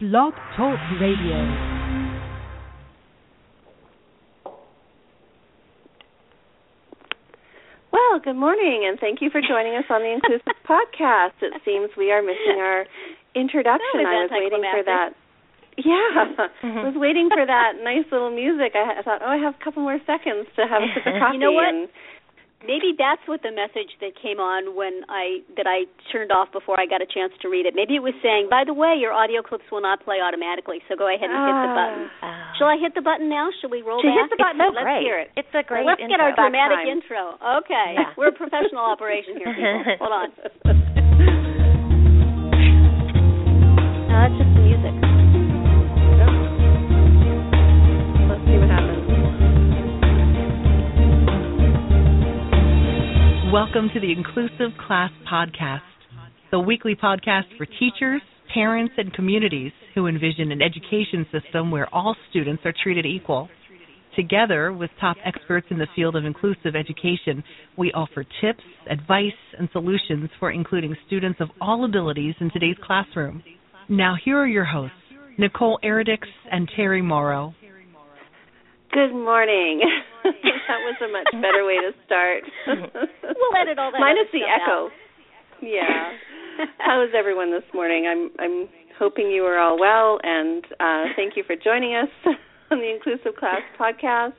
Blog 0.00 0.32
Talk 0.56 0.80
Radio. 0.96 1.36
Well, 7.92 8.16
good 8.24 8.32
morning, 8.32 8.88
and 8.88 8.98
thank 8.98 9.20
you 9.20 9.28
for 9.28 9.42
joining 9.42 9.76
us 9.76 9.84
on 9.90 10.00
the 10.00 10.08
Inclusive 10.08 10.56
Podcast. 10.64 11.36
It 11.42 11.52
seems 11.66 11.90
we 11.98 12.10
are 12.12 12.22
missing 12.22 12.56
our 12.64 12.86
introduction. 13.34 14.00
That 14.00 14.08
I 14.08 14.24
was 14.24 14.30
waiting 14.32 14.64
for 14.72 14.82
that. 14.88 15.12
Yeah, 15.76 16.48
I 16.64 16.88
was 16.88 16.96
waiting 16.96 17.28
for 17.28 17.44
that 17.44 17.84
nice 17.84 18.08
little 18.10 18.34
music. 18.34 18.72
I, 18.72 19.00
I 19.00 19.02
thought, 19.02 19.20
oh, 19.20 19.28
I 19.28 19.36
have 19.36 19.52
a 19.60 19.62
couple 19.62 19.82
more 19.82 20.00
seconds 20.08 20.48
to 20.56 20.64
have 20.64 20.80
a 20.80 20.88
sip 20.96 21.12
of 21.12 21.20
coffee. 21.20 21.36
You 21.36 21.44
know 21.44 21.52
what? 21.52 21.68
And 21.68 21.88
Maybe 22.60 22.92
that's 22.92 23.24
what 23.24 23.40
the 23.40 23.50
message 23.50 23.88
that 24.04 24.12
came 24.20 24.36
on 24.36 24.76
when 24.76 25.00
I 25.08 25.40
that 25.56 25.64
I 25.64 25.88
turned 26.12 26.28
off 26.28 26.52
before 26.52 26.76
I 26.76 26.84
got 26.84 27.00
a 27.00 27.08
chance 27.08 27.32
to 27.40 27.48
read 27.48 27.64
it. 27.64 27.72
Maybe 27.72 27.96
it 27.96 28.04
was 28.04 28.12
saying, 28.20 28.48
"By 28.52 28.64
the 28.68 28.76
way, 28.76 29.00
your 29.00 29.16
audio 29.16 29.40
clips 29.40 29.64
will 29.72 29.80
not 29.80 30.04
play 30.04 30.20
automatically, 30.20 30.84
so 30.84 30.92
go 30.94 31.08
ahead 31.08 31.24
and 31.24 31.40
hit 31.40 31.56
the 31.56 31.72
button." 31.72 32.02
Ah. 32.20 32.52
Shall 32.60 32.68
I 32.68 32.76
hit 32.76 32.92
the 32.92 33.00
button 33.00 33.32
now? 33.32 33.48
Shall 33.60 33.70
we 33.72 33.80
roll 33.80 34.04
back? 34.04 34.12
hit 34.12 34.28
the 34.28 34.36
button. 34.36 34.60
Let's 34.60 34.84
great. 34.84 35.00
hear 35.00 35.16
it. 35.18 35.32
It's 35.40 35.48
a 35.56 35.64
great 35.64 35.86
Let's 35.88 36.04
get 36.04 36.20
our 36.20 36.36
dramatic 36.36 36.84
intro. 36.84 37.40
Okay, 37.64 37.96
Yeah. 37.96 38.12
we're 38.20 38.28
a 38.28 38.36
professional 38.36 38.84
operation 38.84 39.40
here, 39.40 39.54
people. 39.56 39.96
Hold 40.04 40.12
on. 40.12 40.28
Welcome 53.52 53.90
to 53.94 53.98
the 53.98 54.12
Inclusive 54.12 54.78
Class 54.86 55.10
Podcast, 55.28 55.80
the 56.52 56.60
weekly 56.60 56.94
podcast 56.94 57.46
for 57.58 57.66
teachers, 57.66 58.22
parents, 58.54 58.94
and 58.96 59.12
communities 59.12 59.72
who 59.92 60.06
envision 60.06 60.52
an 60.52 60.62
education 60.62 61.26
system 61.32 61.72
where 61.72 61.92
all 61.92 62.14
students 62.30 62.62
are 62.64 62.72
treated 62.80 63.06
equal. 63.06 63.48
Together 64.14 64.72
with 64.72 64.88
top 65.00 65.16
experts 65.24 65.66
in 65.70 65.78
the 65.78 65.88
field 65.96 66.14
of 66.14 66.24
inclusive 66.24 66.76
education, 66.76 67.42
we 67.76 67.90
offer 67.90 68.24
tips, 68.40 68.62
advice, 68.88 69.32
and 69.58 69.68
solutions 69.72 70.30
for 70.38 70.52
including 70.52 70.96
students 71.08 71.40
of 71.40 71.48
all 71.60 71.84
abilities 71.84 72.36
in 72.38 72.52
today's 72.52 72.76
classroom. 72.84 73.42
Now, 73.88 74.14
here 74.24 74.38
are 74.38 74.46
your 74.46 74.64
hosts, 74.64 74.94
Nicole 75.38 75.80
Eredics 75.82 76.28
and 76.52 76.70
Terri 76.78 77.02
Mauro. 77.02 77.52
Good 78.92 79.12
morning. 79.12 79.80
that 80.24 80.80
was 80.82 80.96
a 80.98 81.08
much 81.12 81.30
better 81.42 81.64
way 81.64 81.78
to 81.78 81.92
start. 82.06 82.42
We'll 83.22 83.56
edit 83.62 83.78
all 83.78 83.90
that 83.90 83.98
Minus 84.00 84.28
the 84.32 84.44
echo. 84.44 84.86
out. 84.86 84.90
Yeah. 85.62 86.12
How 86.78 87.02
is 87.02 87.08
everyone 87.16 87.50
this 87.50 87.64
morning? 87.72 88.04
I'm 88.06 88.28
I'm 88.38 88.68
hoping 88.98 89.30
you 89.30 89.44
are 89.44 89.58
all 89.58 89.78
well, 89.80 90.18
and 90.22 90.62
uh, 90.78 91.04
thank 91.16 91.36
you 91.36 91.44
for 91.46 91.56
joining 91.56 91.94
us 91.96 92.10
on 92.70 92.78
the 92.78 92.90
Inclusive 92.92 93.38
Class 93.38 93.62
podcast. 93.80 94.34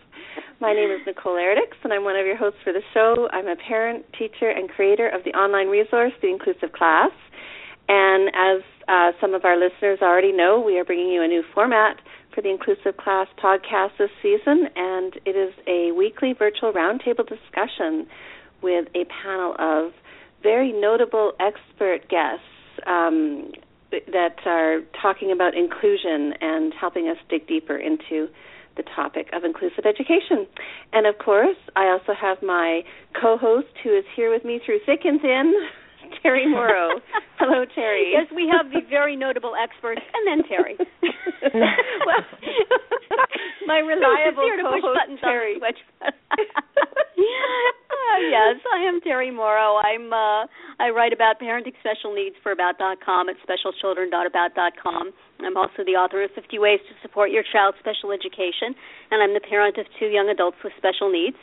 My 0.59 0.73
name 0.73 0.91
is 0.91 0.99
Nicole 1.07 1.33
Eredics, 1.33 1.81
and 1.83 1.91
I'm 1.91 2.03
one 2.03 2.15
of 2.15 2.27
your 2.27 2.37
hosts 2.37 2.59
for 2.63 2.73
the 2.73 2.83
show. 2.93 3.27
I'm 3.31 3.47
a 3.47 3.55
parent, 3.55 4.05
teacher, 4.19 4.49
and 4.49 4.69
creator 4.69 5.09
of 5.09 5.23
the 5.25 5.31
online 5.31 5.67
resource, 5.67 6.13
The 6.21 6.29
Inclusive 6.29 6.71
Class. 6.73 7.11
And 7.89 8.29
as 8.29 8.61
uh, 8.87 9.11
some 9.19 9.33
of 9.33 9.45
our 9.45 9.57
listeners 9.57 9.97
already 10.01 10.31
know, 10.31 10.61
we 10.63 10.77
are 10.77 10.85
bringing 10.85 11.09
you 11.09 11.23
a 11.23 11.27
new 11.27 11.41
format 11.55 11.97
for 12.33 12.41
the 12.41 12.49
Inclusive 12.49 12.97
Class 12.97 13.27
podcast 13.41 13.97
this 13.97 14.09
season, 14.21 14.67
and 14.75 15.13
it 15.25 15.35
is 15.35 15.53
a 15.67 15.91
weekly 15.91 16.33
virtual 16.33 16.71
roundtable 16.71 17.27
discussion 17.27 18.07
with 18.61 18.87
a 18.95 19.05
panel 19.23 19.55
of 19.59 19.93
very 20.43 20.71
notable 20.71 21.33
expert 21.39 22.07
guests 22.09 22.45
um, 22.85 23.51
that 23.91 24.35
are 24.45 24.81
talking 25.01 25.31
about 25.31 25.55
inclusion 25.55 26.33
and 26.39 26.73
helping 26.73 27.07
us 27.07 27.17
dig 27.29 27.47
deeper 27.47 27.75
into 27.75 28.27
the 28.77 28.83
topic 28.95 29.27
of 29.33 29.43
inclusive 29.43 29.85
education. 29.85 30.47
And 30.93 31.05
of 31.05 31.17
course, 31.17 31.57
I 31.75 31.87
also 31.89 32.13
have 32.19 32.41
my 32.41 32.83
co 33.19 33.37
host 33.37 33.67
who 33.83 33.95
is 33.97 34.05
here 34.15 34.31
with 34.31 34.45
me 34.45 34.61
through 34.65 34.79
thick 34.85 35.01
and 35.03 35.19
thin, 35.19 35.53
Terri 36.23 36.49
Mauro. 36.49 36.99
Hello, 37.39 37.65
Terri. 37.75 38.13
Yes, 38.13 38.27
we 38.35 38.51
have 38.51 38.71
the 38.71 38.81
very 38.89 39.15
notable 39.15 39.53
experts, 39.57 40.01
and 40.13 40.23
then 40.27 40.41
Terri. 40.45 40.77
well, 42.05 42.23
my 43.67 43.79
reliable 43.79 44.43
Here 44.43 44.57
to 44.57 44.63
push 44.63 44.81
co-host, 44.81 45.23
Terri. 45.23 45.57
Uh, 48.01 48.17
yes, 48.29 48.57
I 48.73 48.83
am 48.85 49.01
Terri 49.01 49.33
Mauro. 49.33 49.77
I'm 49.81 50.13
uh, 50.13 50.45
I 50.79 50.89
write 50.89 51.13
about 51.13 51.39
parenting 51.39 51.73
special 51.79 52.13
needs 52.13 52.35
for 52.41 52.51
about.com 52.51 53.29
at 53.29 53.35
specialchildren.about.com. 53.43 55.11
I'm 55.45 55.57
also 55.57 55.85
the 55.85 55.97
author 55.97 56.23
of 56.23 56.31
50 56.33 56.59
Ways 56.59 56.79
to 56.89 56.93
Support 57.01 57.31
Your 57.31 57.43
Child's 57.43 57.77
Special 57.79 58.11
Education, 58.11 58.73
and 59.09 59.21
I'm 59.21 59.33
the 59.33 59.41
parent 59.41 59.77
of 59.77 59.85
two 59.99 60.07
young 60.07 60.29
adults 60.29 60.57
with 60.63 60.73
special 60.77 61.11
needs. 61.11 61.37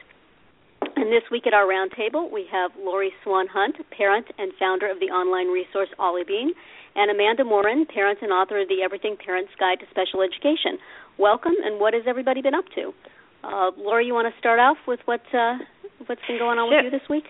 And 0.97 1.13
this 1.13 1.23
week 1.31 1.47
at 1.47 1.55
our 1.55 1.67
roundtable, 1.67 2.31
we 2.31 2.47
have 2.51 2.71
Lauri 2.79 3.13
Swann 3.23 3.47
Hunt, 3.47 3.77
parent 3.97 4.27
and 4.39 4.53
founder 4.59 4.91
of 4.91 5.01
the 5.01 5.07
online 5.07 5.49
resource 5.49 5.89
Ollibean, 5.99 6.51
and 6.95 7.11
Amanda 7.11 7.45
Morin, 7.45 7.87
parent 7.87 8.19
and 8.23 8.33
author 8.33 8.61
of 8.61 8.69
the 8.69 8.83
Everything 8.83 9.17
Parents 9.17 9.51
Guide 9.59 9.81
to 9.81 9.87
Special 9.91 10.23
Education. 10.23 10.79
Welcome, 11.19 11.55
and 11.65 11.81
what 11.81 11.95
has 11.95 12.05
everybody 12.07 12.43
been 12.43 12.55
up 12.55 12.65
to? 12.75 12.93
Uh, 13.45 13.71
Lauri, 13.77 14.07
you 14.07 14.15
want 14.15 14.33
to 14.33 14.39
start 14.39 14.59
off 14.59 14.77
with 14.87 15.01
what 15.05 15.21
uh, 15.33 15.59
what's 16.07 16.21
been 16.27 16.39
going 16.39 16.59
on 16.59 16.69
Sure. 16.71 16.83
with 16.83 16.93
you 16.93 16.99
this 16.99 17.09
week? 17.09 17.25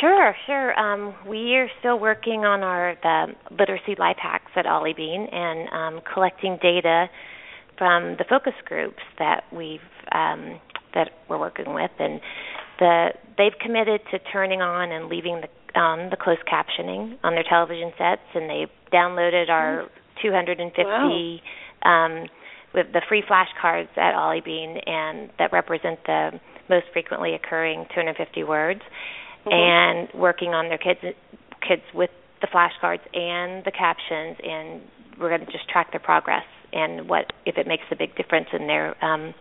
Sure, 0.00 0.34
sure. 0.46 0.78
Um, 0.78 1.14
we 1.26 1.56
are 1.56 1.68
still 1.80 1.98
working 1.98 2.44
on 2.44 2.62
our 2.62 2.94
the 3.02 3.34
literacy 3.50 3.96
life 3.98 4.18
hacks 4.20 4.52
at 4.56 4.66
Ollibean 4.66 5.32
and 5.32 5.68
um, 5.72 6.02
collecting 6.12 6.58
data 6.60 7.06
from 7.78 8.16
the 8.18 8.24
focus 8.28 8.54
groups 8.64 9.02
that 9.18 9.44
we've 9.52 9.80
um, 10.12 10.60
that 10.94 11.10
we're 11.28 11.38
working 11.38 11.72
with, 11.72 11.90
and 11.98 12.20
the 12.82 13.08
they've 13.38 13.58
committed 13.60 14.00
to 14.10 14.18
turning 14.32 14.60
on 14.60 14.90
and 14.90 15.06
leaving 15.08 15.40
the 15.40 15.78
on 15.78 16.10
the 16.10 16.16
closed 16.16 16.42
captioning 16.50 17.16
on 17.22 17.34
their 17.34 17.44
television 17.48 17.92
sets, 17.96 18.26
and 18.34 18.50
they've 18.50 18.74
downloaded 18.92 19.48
our 19.48 19.88
250 20.20 21.42
um, 21.84 22.26
with 22.74 22.86
the 22.92 23.00
free 23.08 23.22
flashcards 23.22 23.88
at 23.96 24.14
Ollibean, 24.14 24.82
and 24.86 25.30
that 25.38 25.52
represent 25.52 26.00
the 26.06 26.40
most 26.68 26.86
frequently 26.92 27.34
occurring 27.34 27.86
250 27.94 28.44
words, 28.44 28.80
and 29.46 30.08
working 30.14 30.50
on 30.50 30.68
their 30.68 30.78
kids 30.78 31.00
kids 31.66 31.82
with 31.94 32.10
the 32.40 32.48
flashcards 32.48 33.06
and 33.14 33.64
the 33.64 33.70
captions, 33.70 34.36
and 34.42 34.82
we're 35.20 35.28
going 35.28 35.46
to 35.46 35.52
just 35.52 35.68
track 35.68 35.92
their 35.92 36.00
progress 36.00 36.44
and 36.72 37.08
what 37.08 37.32
if 37.44 37.58
it 37.58 37.66
makes 37.66 37.84
a 37.92 37.96
big 37.96 38.16
difference 38.16 38.48
in 38.52 38.66
their 38.66 38.96
um, 39.04 39.34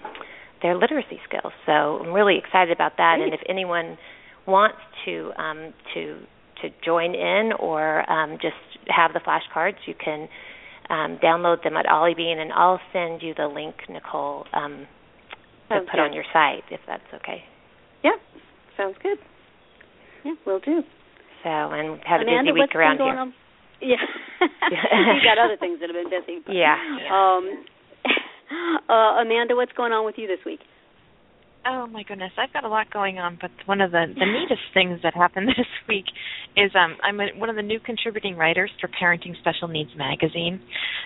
their 0.62 0.76
literacy 0.76 1.20
skills. 1.28 1.54
So 1.66 1.72
I'm 2.04 2.14
really 2.14 2.38
excited 2.38 2.72
about 2.72 2.94
that, 2.98 3.18
and 3.20 3.34
if 3.34 3.42
anyone 3.50 3.98
wants 4.48 4.78
to 5.06 5.32
um, 5.38 5.74
to 5.94 6.20
to 6.62 6.70
join 6.86 7.16
in 7.16 7.52
or 7.60 8.10
um, 8.12 8.38
just 8.42 8.56
have 8.88 9.14
the 9.14 9.20
flashcards, 9.20 9.78
you 9.88 9.96
can 9.96 10.28
um, 10.90 11.18
download 11.24 11.64
them 11.64 11.76
at 11.78 11.86
Ollibean, 11.86 12.38
and 12.38 12.52
I'll 12.54 12.80
send 12.94 13.22
you 13.24 13.34
the 13.36 13.48
link, 13.48 13.76
Nicole, 13.90 14.46
um, 14.54 14.86
to 15.70 15.76
Sounds 15.76 15.88
put 15.90 16.00
on 16.00 16.14
your 16.14 16.26
site 16.34 16.64
if 16.70 16.80
that's 16.86 17.02
okay. 17.16 17.44
Yeah, 18.04 18.12
sounds 18.78 18.96
good. 19.02 19.18
Yeah. 20.24 20.34
Will 20.46 20.60
do. 20.60 20.82
So, 21.44 21.50
and 21.50 22.00
had 22.06 22.22
a 22.22 22.26
busy 22.26 22.52
week 22.52 22.76
around 22.76 22.98
been 22.98 23.08
going 23.08 23.14
here. 23.14 23.22
on? 23.22 23.34
Yeah, 23.82 23.98
you 24.70 25.22
got 25.26 25.40
other 25.44 25.58
things 25.58 25.80
that 25.80 25.90
have 25.90 25.98
been 25.98 26.12
busy. 26.12 26.40
but- 26.46 26.54
Yeah. 26.56 26.76
Um, 27.10 27.66
uh, 28.90 29.22
Amanda, 29.22 29.56
what's 29.56 29.74
going 29.74 29.92
on 29.92 30.06
with 30.06 30.16
you 30.18 30.28
this 30.28 30.40
week? 30.46 30.60
Oh 31.64 31.86
my 31.86 32.02
goodness, 32.02 32.32
I've 32.42 32.52
got 32.54 32.64
a 32.64 32.70
lot 32.70 32.90
going 32.90 33.20
on, 33.20 33.38
but 33.40 33.52
one 33.68 33.82
of 33.82 33.92
the 33.92 34.06
the 34.18 34.26
neatest 34.26 34.66
things 34.74 35.00
that 35.04 35.14
happened 35.14 35.48
this 35.58 35.70
week 35.88 36.06
is 36.58 36.72
um 36.74 36.98
I'm 37.04 37.20
a, 37.20 37.28
one 37.38 37.50
of 37.50 37.56
the 37.56 37.62
new 37.62 37.80
contributing 37.80 38.36
writers 38.36 38.72
for 38.82 38.90
Parenting 38.90 39.38
Special 39.40 39.68
Needs 39.68 39.92
magazine. 39.96 40.60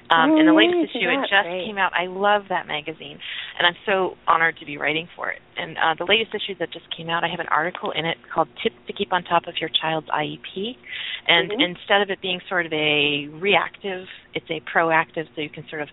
Um 0.09 0.31
oh, 0.31 0.39
and 0.39 0.47
the 0.47 0.55
latest 0.55 0.95
issue 0.95 1.11
it 1.11 1.27
just 1.27 1.43
great. 1.43 1.67
came 1.67 1.77
out. 1.77 1.91
I 1.91 2.07
love 2.07 2.43
that 2.47 2.67
magazine 2.67 3.19
and 3.59 3.67
I'm 3.67 3.75
so 3.85 4.15
honored 4.27 4.55
to 4.59 4.65
be 4.65 4.77
writing 4.77 5.09
for 5.15 5.29
it. 5.29 5.39
And 5.57 5.75
uh 5.75 5.95
the 5.99 6.07
latest 6.07 6.31
issue 6.31 6.55
that 6.59 6.71
just 6.71 6.87
came 6.95 7.09
out, 7.09 7.25
I 7.25 7.27
have 7.27 7.43
an 7.43 7.51
article 7.51 7.91
in 7.91 8.05
it 8.05 8.15
called 8.33 8.47
Tips 8.63 8.79
to 8.87 8.93
Keep 8.93 9.11
on 9.11 9.23
Top 9.23 9.47
of 9.47 9.55
Your 9.59 9.69
Child's 9.69 10.07
IEP. 10.07 10.79
And 11.27 11.51
mm-hmm. 11.51 11.75
instead 11.75 11.99
of 11.99 12.09
it 12.09 12.21
being 12.21 12.39
sort 12.47 12.65
of 12.65 12.71
a 12.71 13.27
reactive, 13.27 14.07
it's 14.35 14.45
a 14.51 14.59
proactive 14.67 15.25
so 15.33 15.41
you 15.41 15.49
can 15.49 15.63
sort 15.69 15.81
of 15.81 15.87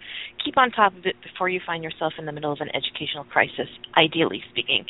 keep 0.45 0.59
on 0.59 0.71
top 0.71 0.93
of 0.99 1.07
it 1.07 1.15
before 1.23 1.49
you 1.49 1.61
find 1.65 1.83
yourself 1.83 2.13
in 2.19 2.27
the 2.27 2.33
middle 2.33 2.53
of 2.53 2.59
an 2.61 2.69
educational 2.75 3.25
crisis, 3.25 3.71
ideally 3.97 4.43
speaking. 4.51 4.85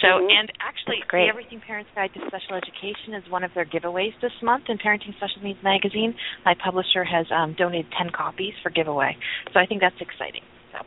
So, 0.00 0.06
mm-hmm. 0.06 0.30
and 0.30 0.52
actually, 0.62 1.02
the 1.10 1.26
Everything 1.28 1.60
Parents 1.60 1.90
Guide 1.94 2.14
to 2.14 2.20
Special 2.26 2.56
Education 2.56 3.14
is 3.14 3.28
one 3.28 3.44
of 3.44 3.50
their 3.54 3.66
giveaways 3.66 4.14
this 4.22 4.32
month 4.42 4.64
in 4.68 4.78
Parenting 4.78 5.14
Special 5.18 5.42
Needs 5.42 5.60
magazine. 5.62 6.14
My 6.44 6.54
publisher 6.54 7.04
has 7.04 7.26
um, 7.34 7.54
donated 7.58 7.90
10 7.98 8.10
copies 8.14 8.54
for 8.62 8.70
giveaway. 8.70 9.16
So 9.52 9.60
I 9.60 9.66
think 9.66 9.82
that's 9.82 9.98
exciting. 10.00 10.46
So 10.72 10.86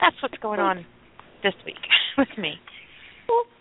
that's 0.00 0.16
what's 0.22 0.40
going 0.40 0.60
on 0.60 0.84
this 1.42 1.54
week 1.64 1.80
with 2.18 2.32
me. 2.38 2.56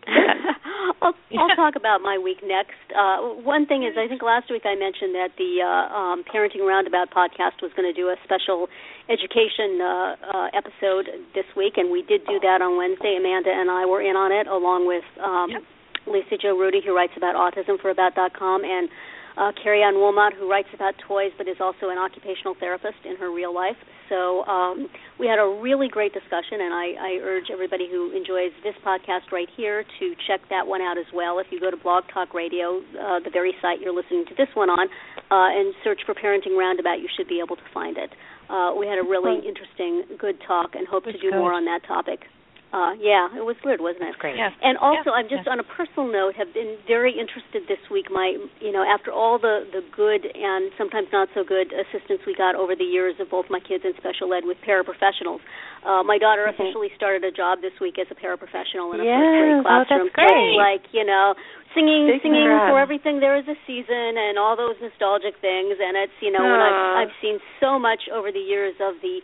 I'll, 1.02 1.14
I'll 1.38 1.56
talk 1.56 1.76
about 1.76 2.02
my 2.02 2.18
week 2.18 2.40
next. 2.44 2.78
Uh, 2.90 3.42
one 3.42 3.66
thing 3.66 3.84
is, 3.84 3.94
I 3.98 4.08
think 4.08 4.22
last 4.22 4.50
week 4.50 4.64
I 4.66 4.76
mentioned 4.76 5.14
that 5.16 5.34
the 5.38 5.62
uh, 5.62 5.94
um, 5.94 6.24
Parenting 6.26 6.66
Roundabout 6.66 7.10
podcast 7.10 7.62
was 7.62 7.72
going 7.76 7.88
to 7.88 7.94
do 7.94 8.10
a 8.10 8.16
special 8.24 8.68
education 9.10 9.82
uh, 9.82 10.16
uh, 10.22 10.48
episode 10.54 11.10
this 11.34 11.46
week, 11.56 11.78
and 11.78 11.92
we 11.92 12.02
did 12.02 12.26
do 12.26 12.40
that 12.42 12.62
on 12.62 12.78
Wednesday. 12.78 13.18
Amanda 13.18 13.50
and 13.50 13.70
I 13.70 13.86
were 13.86 14.02
in 14.02 14.16
on 14.16 14.32
it, 14.32 14.48
along 14.48 14.88
with 14.88 15.06
um, 15.22 15.50
yep. 15.52 15.62
Lisa 16.08 16.38
Jo 16.38 16.58
Rudy, 16.58 16.82
who 16.86 16.96
writes 16.96 17.14
about 17.18 17.36
autism 17.36 17.80
for 17.80 17.90
About.com, 17.90 18.64
and 18.64 18.90
uh, 19.38 19.52
Carrie 19.62 19.84
Ann 19.84 19.96
Wilmot, 19.96 20.34
who 20.34 20.50
writes 20.50 20.70
about 20.74 20.94
toys 21.08 21.32
but 21.38 21.48
is 21.48 21.58
also 21.60 21.90
an 21.90 21.98
occupational 21.98 22.56
therapist 22.60 23.00
in 23.06 23.16
her 23.18 23.32
real 23.32 23.54
life. 23.54 23.78
So 24.10 24.44
um, 24.44 24.90
we 25.20 25.28
had 25.28 25.40
a 25.40 25.48
really 25.62 25.88
great 25.88 26.12
discussion, 26.12 26.60
and 26.60 26.74
I, 26.74 26.88
I 27.00 27.12
urge 27.24 27.48
everybody 27.48 27.88
who 27.90 28.12
enjoys 28.12 28.52
this 28.62 28.76
podcast 28.86 29.32
right 29.32 29.48
here 29.56 29.86
to 30.00 30.06
check 30.28 30.42
that 30.50 30.68
one 30.68 30.82
out 30.82 30.98
as 30.98 31.08
well. 31.14 31.40
If 31.40 31.48
you 31.50 31.62
go 31.62 31.72
to 31.72 31.78
Blog 31.78 32.04
Talk 32.14 32.34
Radio, 32.34 32.84
uh, 33.00 33.24
the 33.24 33.32
very 33.32 33.54
site 33.62 33.80
you're 33.80 33.96
listening 33.96 34.26
to 34.28 34.36
this 34.36 34.50
one 34.54 34.70
on, 34.70 34.90
uh, 35.32 35.56
and 35.56 35.74
search 35.84 36.02
for 36.06 36.14
Parenting 36.14 36.58
Roundabout, 36.60 37.00
you 37.00 37.08
should 37.16 37.30
be 37.30 37.40
able 37.40 37.56
to 37.56 37.68
find 37.74 37.98
it. 37.98 38.12
Uh, 38.50 38.76
we 38.78 38.86
had 38.86 39.00
a 39.00 39.08
really 39.08 39.40
interesting, 39.48 40.04
good 40.20 40.36
talk, 40.46 40.76
and 40.76 40.86
hope 40.88 41.06
to 41.06 41.14
do 41.14 41.32
more 41.32 41.54
on 41.54 41.64
that 41.64 41.80
topic. 41.88 42.28
Uh, 42.72 42.96
yeah, 43.04 43.28
it 43.36 43.44
was 43.44 43.60
good, 43.68 43.84
wasn't 43.84 44.08
it? 44.08 44.16
Great. 44.16 44.40
Yes. 44.40 44.56
And 44.64 44.80
also, 44.80 45.12
Yeah. 45.12 45.20
I'm 45.20 45.28
just 45.28 45.44
on 45.44 45.60
a 45.60 45.68
personal 45.76 46.08
note 46.08 46.36
have 46.40 46.54
been 46.56 46.78
very 46.88 47.12
interested 47.12 47.68
this 47.68 47.84
week. 47.92 48.08
My, 48.10 48.40
you 48.64 48.72
know, 48.72 48.80
after 48.82 49.12
all 49.12 49.36
the 49.38 49.68
the 49.76 49.84
good 49.92 50.24
and 50.24 50.72
sometimes 50.80 51.12
not 51.12 51.28
so 51.36 51.44
good 51.44 51.74
assistance 51.76 52.24
we 52.26 52.32
got 52.34 52.56
over 52.56 52.72
the 52.74 52.88
years 52.88 53.20
of 53.20 53.28
both 53.30 53.50
my 53.52 53.60
kids 53.60 53.84
and 53.84 53.92
special 54.00 54.32
ed 54.34 54.46
with 54.48 54.56
paraprofessionals, 54.64 55.44
uh, 55.84 56.00
my 56.04 56.18
daughter 56.18 56.48
Mhm. 56.48 56.56
officially 56.56 56.92
started 56.96 57.26
a 57.28 57.32
job 57.32 57.60
this 57.60 57.76
week 57.84 58.00
as 58.00 58.08
a 58.10 58.16
paraprofessional 58.16 58.94
in 58.96 59.02
a 59.02 59.04
Yes. 59.04 59.20
first 59.20 59.36
grade 59.36 59.52
Oh, 59.52 59.64
that's 59.68 59.90
classroom. 59.92 60.10
So 60.16 60.56
like 60.56 60.84
you 60.94 61.04
know, 61.04 61.36
singing, 61.76 62.08
Big 62.08 62.22
singing 62.22 62.40
congrats. 62.48 62.72
for 62.72 62.80
everything 62.80 63.20
there 63.20 63.36
is 63.36 63.48
a 63.50 63.58
season 63.68 64.16
and 64.18 64.40
all 64.40 64.56
those 64.56 64.80
nostalgic 64.80 65.36
things. 65.44 65.76
And 65.78 65.98
it's 65.98 66.16
you 66.22 66.32
know, 66.32 66.40
when 66.48 66.62
I've 66.62 67.10
I've 67.10 67.14
seen 67.20 67.42
so 67.60 67.78
much 67.78 68.08
over 68.08 68.32
the 68.32 68.40
years 68.40 68.80
of 68.80 68.96
the 69.02 69.22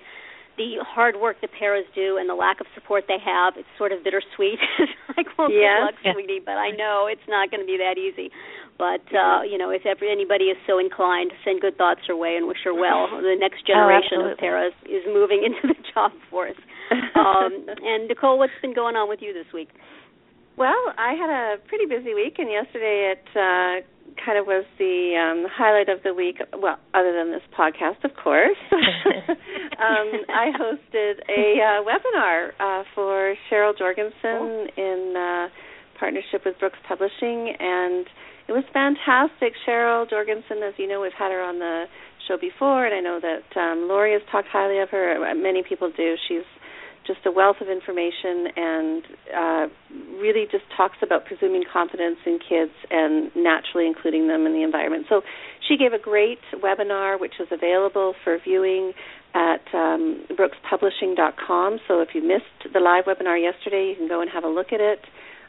the 0.58 0.82
hard 0.82 1.16
work 1.22 1.38
the 1.42 1.48
paras 1.48 1.86
do 1.96 2.18
and 2.18 2.28
the 2.30 2.34
lack 2.36 2.60
of 2.60 2.68
support 2.74 3.06
they 3.08 3.20
have, 3.24 3.54
it's 3.58 3.70
sort 3.78 3.92
of 3.92 4.04
bittersweet. 4.04 4.58
like, 5.18 5.28
well, 5.38 5.52
Yes. 5.52 5.78
good 5.80 5.86
luck, 5.86 5.96
Yeah. 6.04 6.14
sweetie, 6.14 6.42
but 6.44 6.58
I 6.58 6.72
know 6.72 7.08
it's 7.10 7.26
not 7.30 7.52
going 7.52 7.62
to 7.62 7.68
be 7.70 7.78
that 7.78 7.98
easy. 7.98 8.32
But 8.78 9.02
uh, 9.14 9.42
you 9.42 9.58
know, 9.58 9.70
if 9.72 9.86
ever 9.86 10.06
anybody 10.06 10.46
is 10.54 10.58
so 10.68 10.78
inclined, 10.78 11.32
send 11.46 11.62
good 11.62 11.78
thoughts 11.78 12.02
her 12.08 12.16
way 12.16 12.36
and 12.38 12.48
wish 12.48 12.62
her 12.64 12.74
well. 12.74 13.10
The 13.28 13.36
next 13.40 13.66
generation 13.66 14.22
of 14.22 14.38
absolutely. 14.38 14.42
paras 14.42 14.74
is 14.86 15.02
moving 15.08 15.42
into 15.48 15.74
the 15.74 15.80
job 15.94 16.12
force. 16.30 16.58
Um, 17.16 17.66
and 17.82 18.08
Nicole, 18.08 18.38
what's 18.38 18.54
been 18.62 18.74
going 18.74 18.96
on 18.96 19.10
with 19.10 19.20
you 19.22 19.34
this 19.34 19.52
week? 19.54 19.70
Well, 20.58 20.90
I 20.98 21.14
had 21.14 21.30
a 21.30 21.58
pretty 21.70 21.86
busy 21.86 22.16
week, 22.16 22.40
and 22.40 22.50
yesterday 22.50 23.14
it 23.14 23.28
uh, 23.38 23.86
kind 24.18 24.40
of 24.42 24.48
was 24.48 24.66
the 24.80 25.14
um, 25.14 25.46
highlight 25.46 25.88
of 25.88 26.02
the 26.02 26.16
week. 26.16 26.42
Well, 26.52 26.80
other 26.96 27.14
than 27.14 27.30
this 27.30 27.46
podcast, 27.54 28.04
of 28.04 28.18
course. 28.18 28.58
um, 28.74 30.10
I 30.26 30.50
hosted 30.58 31.22
a 31.30 31.62
uh, 31.62 31.86
webinar 31.86 32.50
uh, 32.60 32.84
for 32.96 33.36
Cheryl 33.52 33.78
Jorgensen 33.78 34.74
in 34.76 35.14
uh, 35.14 35.54
partnership 36.00 36.42
with 36.44 36.58
Brookes 36.58 36.80
Publishing, 36.88 37.54
and 37.60 38.08
it 38.48 38.54
was 38.54 38.64
fantastic. 38.74 39.54
Cheryl 39.62 40.10
Jorgensen, 40.10 40.66
as 40.66 40.74
you 40.78 40.88
know, 40.88 41.02
we've 41.02 41.14
had 41.14 41.32
her 41.32 41.42
on 41.42 41.60
the 41.60 41.86
show 42.28 42.38
before, 42.42 42.88
and 42.88 42.96
I 42.96 43.00
know 43.00 43.20
that 43.22 43.46
um, 43.62 43.88
Lauri 43.88 44.14
has 44.14 44.24
talked 44.32 44.48
highly 44.48 44.80
of 44.80 44.90
her. 44.90 45.22
Many 45.36 45.62
people 45.62 45.92
do. 45.96 46.16
She's 46.28 46.50
just 47.08 47.26
a 47.26 47.32
wealth 47.32 47.58
of 47.62 47.70
information 47.70 48.48
and 48.56 49.04
uh, 49.34 49.68
really 50.20 50.46
just 50.52 50.66
talks 50.76 50.98
about 51.02 51.26
presuming 51.26 51.64
confidence 51.72 52.18
in 52.26 52.38
kids 52.38 52.74
and 52.92 53.32
naturally 53.36 53.88
including 53.88 54.28
them 54.28 54.46
in 54.46 54.54
the 54.54 54.64
environment. 54.64 55.06
So 55.10 55.22
she 55.68 55.78
gave 55.78 55.94
a 55.94 56.00
great 56.00 56.40
webinar 56.54 57.20
which 57.20 57.40
is 57.40 57.48
available 57.52 58.14
for 58.24 58.38
viewing 58.44 58.94
at 59.34 59.64
um, 59.74 60.26
brookespublishing.com. 60.32 61.80
So 61.88 62.02
if 62.02 62.10
you 62.14 62.22
missed 62.22 62.74
the 62.74 62.80
live 62.80 63.06
webinar 63.06 63.42
yesterday, 63.42 63.90
you 63.90 63.96
can 63.96 64.08
go 64.08 64.22
and 64.22 64.30
have 64.30 64.44
a 64.44 64.50
look 64.50 64.74
at 64.74 64.82
it 64.82 65.00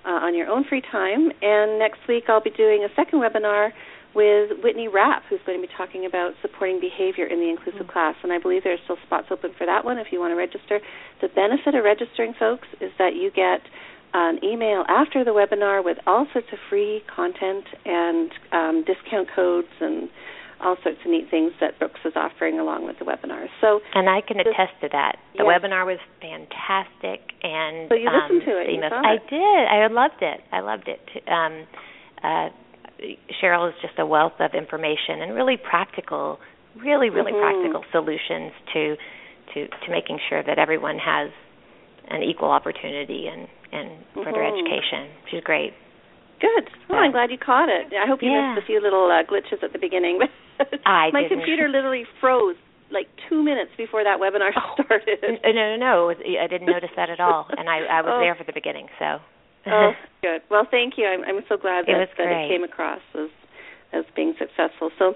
uh, 0.04 0.24
on 0.24 0.34
your 0.34 0.48
own 0.48 0.64
free 0.64 0.82
time. 0.82 1.32
And 1.42 1.78
next 1.78 2.00
week 2.08 2.24
I'll 2.28 2.42
be 2.42 2.50
doing 2.50 2.84
a 2.84 2.94
second 2.94 3.20
webinar 3.20 3.70
with 4.14 4.50
Whitney 4.64 4.88
Rapp, 4.88 5.22
who's 5.28 5.40
going 5.46 5.60
to 5.60 5.66
be 5.66 5.72
talking 5.76 6.06
about 6.06 6.32
supporting 6.42 6.80
behavior 6.80 7.26
in 7.26 7.38
the 7.40 7.48
inclusive 7.48 7.86
Mm. 7.86 7.92
class. 7.92 8.16
And 8.22 8.32
I 8.32 8.38
believe 8.38 8.64
there 8.64 8.72
are 8.72 8.78
still 8.84 8.98
spots 9.06 9.28
open 9.30 9.52
for 9.52 9.66
that 9.66 9.84
one 9.84 9.98
if 9.98 10.12
you 10.12 10.18
want 10.20 10.32
to 10.32 10.36
register. 10.36 10.80
The 11.20 11.28
benefit 11.28 11.74
of 11.74 11.84
registering, 11.84 12.34
folks, 12.34 12.66
is 12.80 12.90
that 12.98 13.14
you 13.14 13.30
get 13.30 13.60
an 14.14 14.42
email 14.42 14.84
after 14.88 15.22
the 15.24 15.32
webinar 15.32 15.84
with 15.84 15.98
all 16.06 16.26
sorts 16.32 16.48
of 16.52 16.58
free 16.70 17.02
content 17.14 17.64
and 17.84 18.32
um, 18.52 18.82
discount 18.84 19.28
codes 19.36 19.68
and 19.80 20.08
all 20.60 20.76
sorts 20.82 20.98
of 21.04 21.10
neat 21.10 21.28
things 21.30 21.52
that 21.60 21.78
Brookes 21.78 22.00
is 22.04 22.14
offering 22.16 22.58
along 22.58 22.84
with 22.86 22.98
the 22.98 23.04
webinar. 23.04 23.46
So, 23.60 23.80
And 23.94 24.08
I 24.10 24.22
can 24.22 24.38
This- 24.38 24.48
attest 24.48 24.72
to 24.80 24.88
that. 24.88 25.18
The 25.36 25.44
Yes. 25.44 25.60
webinar 25.62 25.86
was 25.86 25.98
fantastic, 26.20 27.20
and 27.44 27.88
So 27.88 27.94
you 27.94 28.10
listened 28.10 28.40
um, 28.42 28.46
to 28.46 28.58
it, 28.62 28.70
you 28.70 28.80
saw 28.80 29.00
I 29.04 29.18
did. 29.28 29.68
I 29.68 29.86
loved 29.86 30.22
it. 30.22 30.40
I 30.50 30.60
loved 30.60 30.88
it. 30.88 31.00
Um, 31.28 31.66
uh, 32.24 32.48
Cheryl 33.40 33.68
is 33.68 33.74
just 33.80 33.98
a 33.98 34.06
wealth 34.06 34.40
of 34.40 34.54
information 34.54 35.22
and 35.22 35.34
really 35.34 35.56
practical, 35.56 36.40
really, 36.76 37.10
really 37.10 37.32
Mhm. 37.32 37.40
practical 37.40 37.84
solutions 37.92 38.52
to 38.72 38.96
to 39.54 39.66
to 39.68 39.90
making 39.90 40.18
sure 40.28 40.42
that 40.42 40.58
everyone 40.58 40.98
has 40.98 41.30
an 42.08 42.22
equal 42.22 42.50
opportunity 42.50 43.28
and 43.28 43.48
and 43.72 43.90
for 44.14 44.24
their 44.32 44.42
Mhm. 44.44 44.52
education. 44.58 45.08
She's 45.30 45.42
great. 45.44 45.74
good. 46.40 46.70
Well. 46.88 47.00
I'm 47.00 47.10
glad 47.10 47.32
you 47.32 47.38
caught 47.38 47.68
it. 47.68 47.92
I 47.92 48.06
hope 48.06 48.22
you 48.22 48.30
Yeah. 48.30 48.54
missed 48.54 48.62
a 48.62 48.66
few 48.66 48.78
little 48.80 49.10
uh, 49.10 49.24
glitches 49.24 49.60
at 49.64 49.72
the 49.72 49.78
beginning. 49.78 50.20
I 50.86 51.10
My 51.12 51.22
didn't. 51.22 51.38
computer 51.38 51.66
literally 51.68 52.04
froze 52.20 52.54
like 52.90 53.08
two 53.28 53.42
minutes 53.42 53.72
before 53.76 54.04
that 54.04 54.20
webinar 54.20 54.52
started. 54.74 55.18
N- 55.24 55.40
No, 55.42 55.50
no, 55.52 55.76
no. 55.76 56.08
It 56.10 56.18
was- 56.18 56.36
I 56.40 56.46
didn't 56.46 56.68
notice 56.70 56.92
that 56.94 57.10
at 57.10 57.18
all, 57.18 57.48
and 57.58 57.68
I 57.68 57.78
I 57.86 58.00
was 58.02 58.12
Oh. 58.14 58.20
there 58.20 58.34
for 58.36 58.44
the 58.44 58.52
beginning. 58.52 58.88
So. 59.00 59.18
Oh, 59.70 59.92
good. 60.22 60.42
Well, 60.50 60.66
thank 60.70 60.94
you. 60.96 61.06
I'm 61.06 61.24
I'm 61.24 61.44
so 61.48 61.56
glad 61.56 61.86
that, 61.86 61.98
was 61.98 62.08
that 62.16 62.26
it 62.26 62.48
came 62.48 62.64
across 62.64 63.00
as 63.14 63.30
as 63.92 64.04
being 64.14 64.34
successful. 64.38 64.90
So, 64.98 65.14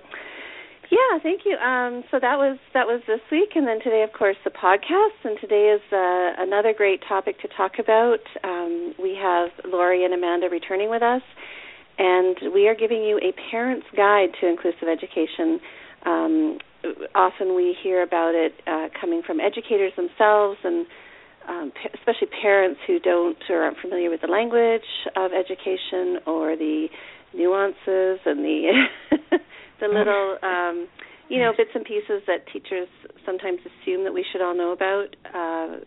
yeah, 0.91 1.19
thank 1.23 1.43
you. 1.45 1.57
Um, 1.57 2.05
so 2.11 2.19
that 2.21 2.37
was 2.39 2.59
that 2.75 2.87
was 2.87 3.03
this 3.07 3.21
week, 3.31 3.51
and 3.55 3.67
then 3.67 3.81
today, 3.83 4.03
of 4.03 4.13
course, 4.13 4.37
the 4.45 4.51
podcast. 4.51 5.19
And 5.25 5.39
today 5.41 5.75
is 5.75 5.83
uh, 5.93 6.43
another 6.43 6.73
great 6.77 7.01
topic 7.09 7.41
to 7.41 7.49
talk 7.49 7.79
about. 7.79 8.25
Um, 8.45 8.95
we 9.01 9.17
have 9.21 9.51
Lauri 9.65 10.05
and 10.05 10.15
Amanda 10.15 10.49
returning 10.49 10.91
with 10.91 11.03
us, 11.03 11.23
and 11.99 12.37
we 12.55 12.69
are 12.69 12.75
giving 12.75 13.03
you 13.03 13.19
a 13.19 13.33
parent's 13.51 13.87
guide 13.97 14.31
to 14.41 14.49
inclusive 14.49 14.89
education. 14.89 15.61
Um, 16.05 16.59
often 17.15 17.55
we 17.55 17.77
hear 17.83 18.03
about 18.03 18.35
it 18.35 18.53
uh, 18.67 18.89
coming 19.01 19.23
from 19.25 19.41
educators 19.41 19.93
themselves 19.97 20.59
and 20.65 20.87
um, 21.49 21.73
especially 21.95 22.29
parents 22.41 22.81
who 22.87 22.99
don't 22.99 23.39
or 23.49 23.63
aren't 23.63 23.79
familiar 23.79 24.11
with 24.11 24.21
the 24.21 24.29
language 24.29 24.87
of 25.17 25.33
education 25.33 26.19
or 26.27 26.57
the 26.57 26.89
nuances 27.35 28.21
and 28.27 28.45
the 28.45 28.87
the 29.81 29.89
little 29.89 30.39
um, 30.43 30.89
you 31.29 31.39
know 31.39 31.53
bits 31.57 31.71
and 31.75 31.85
pieces 31.85 32.23
that 32.27 32.47
teachers 32.53 32.89
sometimes 33.25 33.61
assume 33.61 34.05
that 34.05 34.13
we 34.13 34.25
should 34.31 34.43
all 34.43 34.57
know 34.57 34.73
about. 34.73 35.17
Uh, 35.35 35.81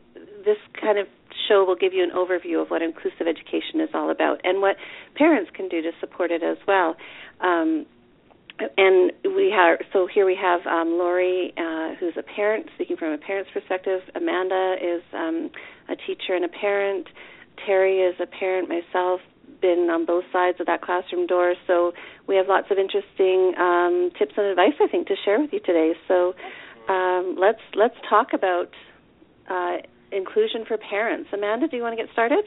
this 0.44 0.58
kind 0.80 0.98
of 0.98 1.08
show 1.48 1.66
will 1.66 1.76
give 1.76 1.94
you 1.94 2.04
an 2.04 2.12
overview 2.12 2.62
of 2.62 2.70
what 2.70 2.82
inclusive 2.82 3.28
education 3.28 3.82
is 3.82 3.90
all 3.94 4.10
about 4.10 4.40
and 4.44 4.62
what 4.62 4.76
parents 5.16 5.52
can 5.54 5.70
do 5.70 5.82
to 5.82 5.92
support 6.00 6.32
it 6.32 6.44
as 6.44 6.58
well. 6.68 6.96
Um, 7.42 7.86
and 8.60 9.12
we 9.24 9.52
have 9.56 9.80
so 9.92 10.08
here 10.08 10.26
we 10.26 10.38
have 10.42 10.66
um, 10.66 10.98
Lauri, 10.98 11.54
uh, 11.58 11.96
who's 12.00 12.14
a 12.18 12.24
parent, 12.24 12.68
speaking 12.76 12.98
from 12.98 13.12
a 13.12 13.18
parent's 13.18 13.52
perspective. 13.52 14.02
Amanda 14.16 14.76
is 14.82 15.02
um, 15.14 15.50
a 15.90 15.96
teacher 15.96 16.34
and 16.34 16.46
a 16.46 16.50
parent. 16.50 17.08
Terry 17.66 18.00
is 18.00 18.16
a 18.20 18.26
parent 18.26 18.70
myself, 18.70 19.22
been 19.62 19.90
on 19.90 20.06
both 20.06 20.26
sides 20.32 20.60
of 20.60 20.68
that 20.68 20.82
classroom 20.82 21.28
door, 21.28 21.56
so 21.68 21.94
we 22.28 22.36
have 22.36 22.48
lots 22.48 22.68
of 22.72 22.78
interesting 22.78 23.54
um, 23.58 24.12
tips 24.18 24.34
and 24.38 24.48
advice 24.48 24.76
I 24.82 24.88
think 24.88 25.08
to 25.08 25.16
share 25.24 25.40
with 25.40 25.52
you 25.52 25.60
today. 25.60 25.94
So 26.08 26.34
um, 26.88 27.36
let's 27.40 27.62
let's 27.76 27.96
talk 28.10 28.34
about 28.34 28.70
uh, 29.50 29.78
inclusion 30.12 30.66
for 30.68 30.78
parents. 30.78 31.30
Amanda, 31.34 31.68
do 31.68 31.78
you 31.78 31.84
want 31.84 31.98
to 31.98 32.02
get 32.04 32.12
started? 32.14 32.46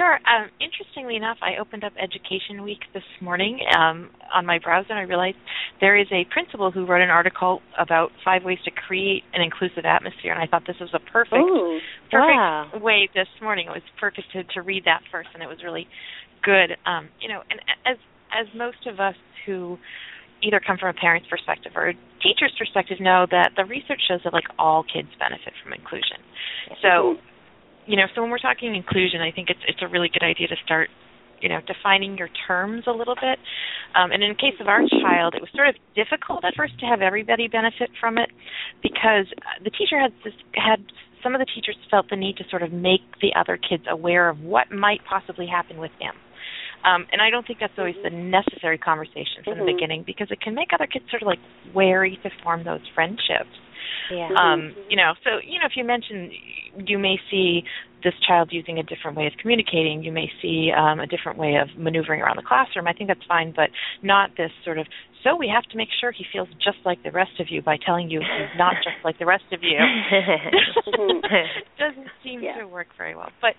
Sure. 0.00 0.16
Um, 0.24 0.48
interestingly 0.64 1.16
enough, 1.16 1.36
I 1.42 1.60
opened 1.60 1.84
up 1.84 1.92
Education 2.00 2.62
Week 2.64 2.80
this 2.94 3.04
morning 3.20 3.60
um, 3.76 4.08
on 4.32 4.46
my 4.46 4.58
browser, 4.58 4.88
and 4.88 4.98
I 4.98 5.02
realized 5.02 5.36
there 5.82 5.94
is 5.94 6.06
a 6.10 6.24
principal 6.32 6.70
who 6.70 6.86
wrote 6.86 7.02
an 7.02 7.10
article 7.10 7.60
about 7.78 8.08
five 8.24 8.42
ways 8.42 8.56
to 8.64 8.70
create 8.70 9.24
an 9.34 9.42
inclusive 9.42 9.84
atmosphere, 9.84 10.32
and 10.32 10.40
I 10.40 10.46
thought 10.46 10.62
this 10.66 10.80
was 10.80 10.88
a 10.94 11.00
perfect, 11.12 11.44
Ooh, 11.44 11.80
perfect 12.10 12.32
wow. 12.32 12.70
way 12.80 13.10
this 13.14 13.28
morning. 13.42 13.66
It 13.68 13.76
was 13.76 13.84
perfect 14.00 14.32
to, 14.32 14.44
to 14.54 14.62
read 14.62 14.86
that 14.86 15.02
first, 15.12 15.28
and 15.34 15.42
it 15.42 15.48
was 15.52 15.58
really 15.62 15.86
good. 16.42 16.80
Um, 16.86 17.10
you 17.20 17.28
know, 17.28 17.42
and 17.50 17.60
as 17.84 17.98
as 18.32 18.46
most 18.56 18.86
of 18.86 19.00
us 19.00 19.16
who 19.44 19.76
either 20.42 20.60
come 20.64 20.78
from 20.78 20.88
a 20.88 20.96
parent's 20.96 21.28
perspective 21.28 21.72
or 21.76 21.90
a 21.90 21.94
teacher's 22.24 22.54
perspective 22.56 22.96
know 23.00 23.26
that 23.30 23.50
the 23.56 23.64
research 23.66 24.00
shows 24.08 24.20
that 24.24 24.32
like 24.32 24.48
all 24.58 24.82
kids 24.82 25.08
benefit 25.18 25.52
from 25.62 25.74
inclusion. 25.74 26.24
So 26.80 27.20
you 27.86 27.96
know, 27.96 28.06
so 28.14 28.22
when 28.22 28.30
we're 28.30 28.38
talking 28.38 28.74
inclusion, 28.74 29.20
I 29.20 29.32
think 29.32 29.50
it's 29.50 29.60
it's 29.66 29.82
a 29.82 29.88
really 29.88 30.08
good 30.08 30.22
idea 30.22 30.48
to 30.48 30.56
start, 30.64 30.90
you 31.40 31.48
know, 31.48 31.60
defining 31.66 32.18
your 32.18 32.28
terms 32.46 32.84
a 32.86 32.92
little 32.92 33.14
bit. 33.14 33.38
Um, 33.94 34.12
and 34.12 34.22
in 34.22 34.30
the 34.30 34.40
case 34.40 34.58
of 34.60 34.68
our 34.68 34.82
child, 35.02 35.34
it 35.34 35.40
was 35.40 35.50
sort 35.54 35.68
of 35.68 35.74
difficult 35.94 36.44
at 36.44 36.54
first 36.56 36.78
to 36.80 36.86
have 36.86 37.00
everybody 37.00 37.48
benefit 37.48 37.90
from 38.00 38.18
it 38.18 38.30
because 38.82 39.26
the 39.64 39.70
teacher 39.70 39.98
had 39.98 40.12
this, 40.24 40.34
had 40.54 40.84
some 41.22 41.34
of 41.34 41.40
the 41.40 41.46
teachers 41.46 41.76
felt 41.90 42.08
the 42.08 42.16
need 42.16 42.36
to 42.36 42.44
sort 42.48 42.62
of 42.62 42.72
make 42.72 43.02
the 43.20 43.32
other 43.36 43.56
kids 43.56 43.84
aware 43.90 44.28
of 44.28 44.40
what 44.40 44.70
might 44.70 45.00
possibly 45.08 45.46
happen 45.46 45.78
with 45.78 45.92
him. 46.00 46.14
Um, 46.84 47.06
and 47.12 47.20
I 47.20 47.28
don't 47.28 47.46
think 47.46 47.58
that's 47.60 47.76
always 47.76 47.96
the 48.02 48.08
necessary 48.08 48.78
conversation 48.78 49.44
from 49.44 49.54
Mhm. 49.54 49.66
the 49.66 49.72
beginning 49.72 50.02
because 50.02 50.30
it 50.30 50.40
can 50.40 50.54
make 50.54 50.72
other 50.72 50.86
kids 50.86 51.10
sort 51.10 51.22
of 51.22 51.28
like 51.28 51.40
wary 51.74 52.16
to 52.22 52.30
form 52.42 52.64
those 52.64 52.86
friendships. 52.94 53.52
Yeah. 54.10 54.28
Um, 54.36 54.74
you 54.88 54.96
know, 54.96 55.12
so 55.24 55.30
you 55.44 55.58
know, 55.58 55.66
if 55.66 55.72
you 55.76 55.84
mention, 55.84 56.30
you 56.86 56.98
may 56.98 57.16
see 57.30 57.62
this 58.02 58.14
child 58.26 58.48
using 58.50 58.78
a 58.78 58.82
different 58.82 59.16
way 59.16 59.26
of 59.26 59.32
communicating. 59.40 60.02
You 60.02 60.12
may 60.12 60.30
see 60.40 60.70
um, 60.76 61.00
a 61.00 61.06
different 61.06 61.38
way 61.38 61.56
of 61.56 61.68
maneuvering 61.78 62.20
around 62.20 62.36
the 62.36 62.42
classroom. 62.46 62.86
I 62.86 62.92
think 62.92 63.08
that's 63.08 63.24
fine, 63.28 63.52
but 63.54 63.70
not 64.02 64.30
this 64.36 64.50
sort 64.64 64.78
of. 64.78 64.86
So 65.22 65.36
we 65.36 65.52
have 65.52 65.64
to 65.64 65.76
make 65.76 65.88
sure 66.00 66.12
he 66.12 66.24
feels 66.32 66.48
just 66.64 66.78
like 66.84 67.02
the 67.02 67.10
rest 67.10 67.40
of 67.40 67.48
you 67.50 67.60
by 67.60 67.76
telling 67.84 68.08
you 68.08 68.20
he's 68.20 68.58
not 68.58 68.74
just 68.76 68.96
like 69.04 69.18
the 69.18 69.26
rest 69.26 69.44
of 69.52 69.60
you. 69.62 69.76
Doesn't 71.78 72.08
seem 72.24 72.42
Yeah. 72.42 72.58
to 72.58 72.66
work 72.66 72.88
very 72.96 73.14
well. 73.14 73.28
But 73.40 73.54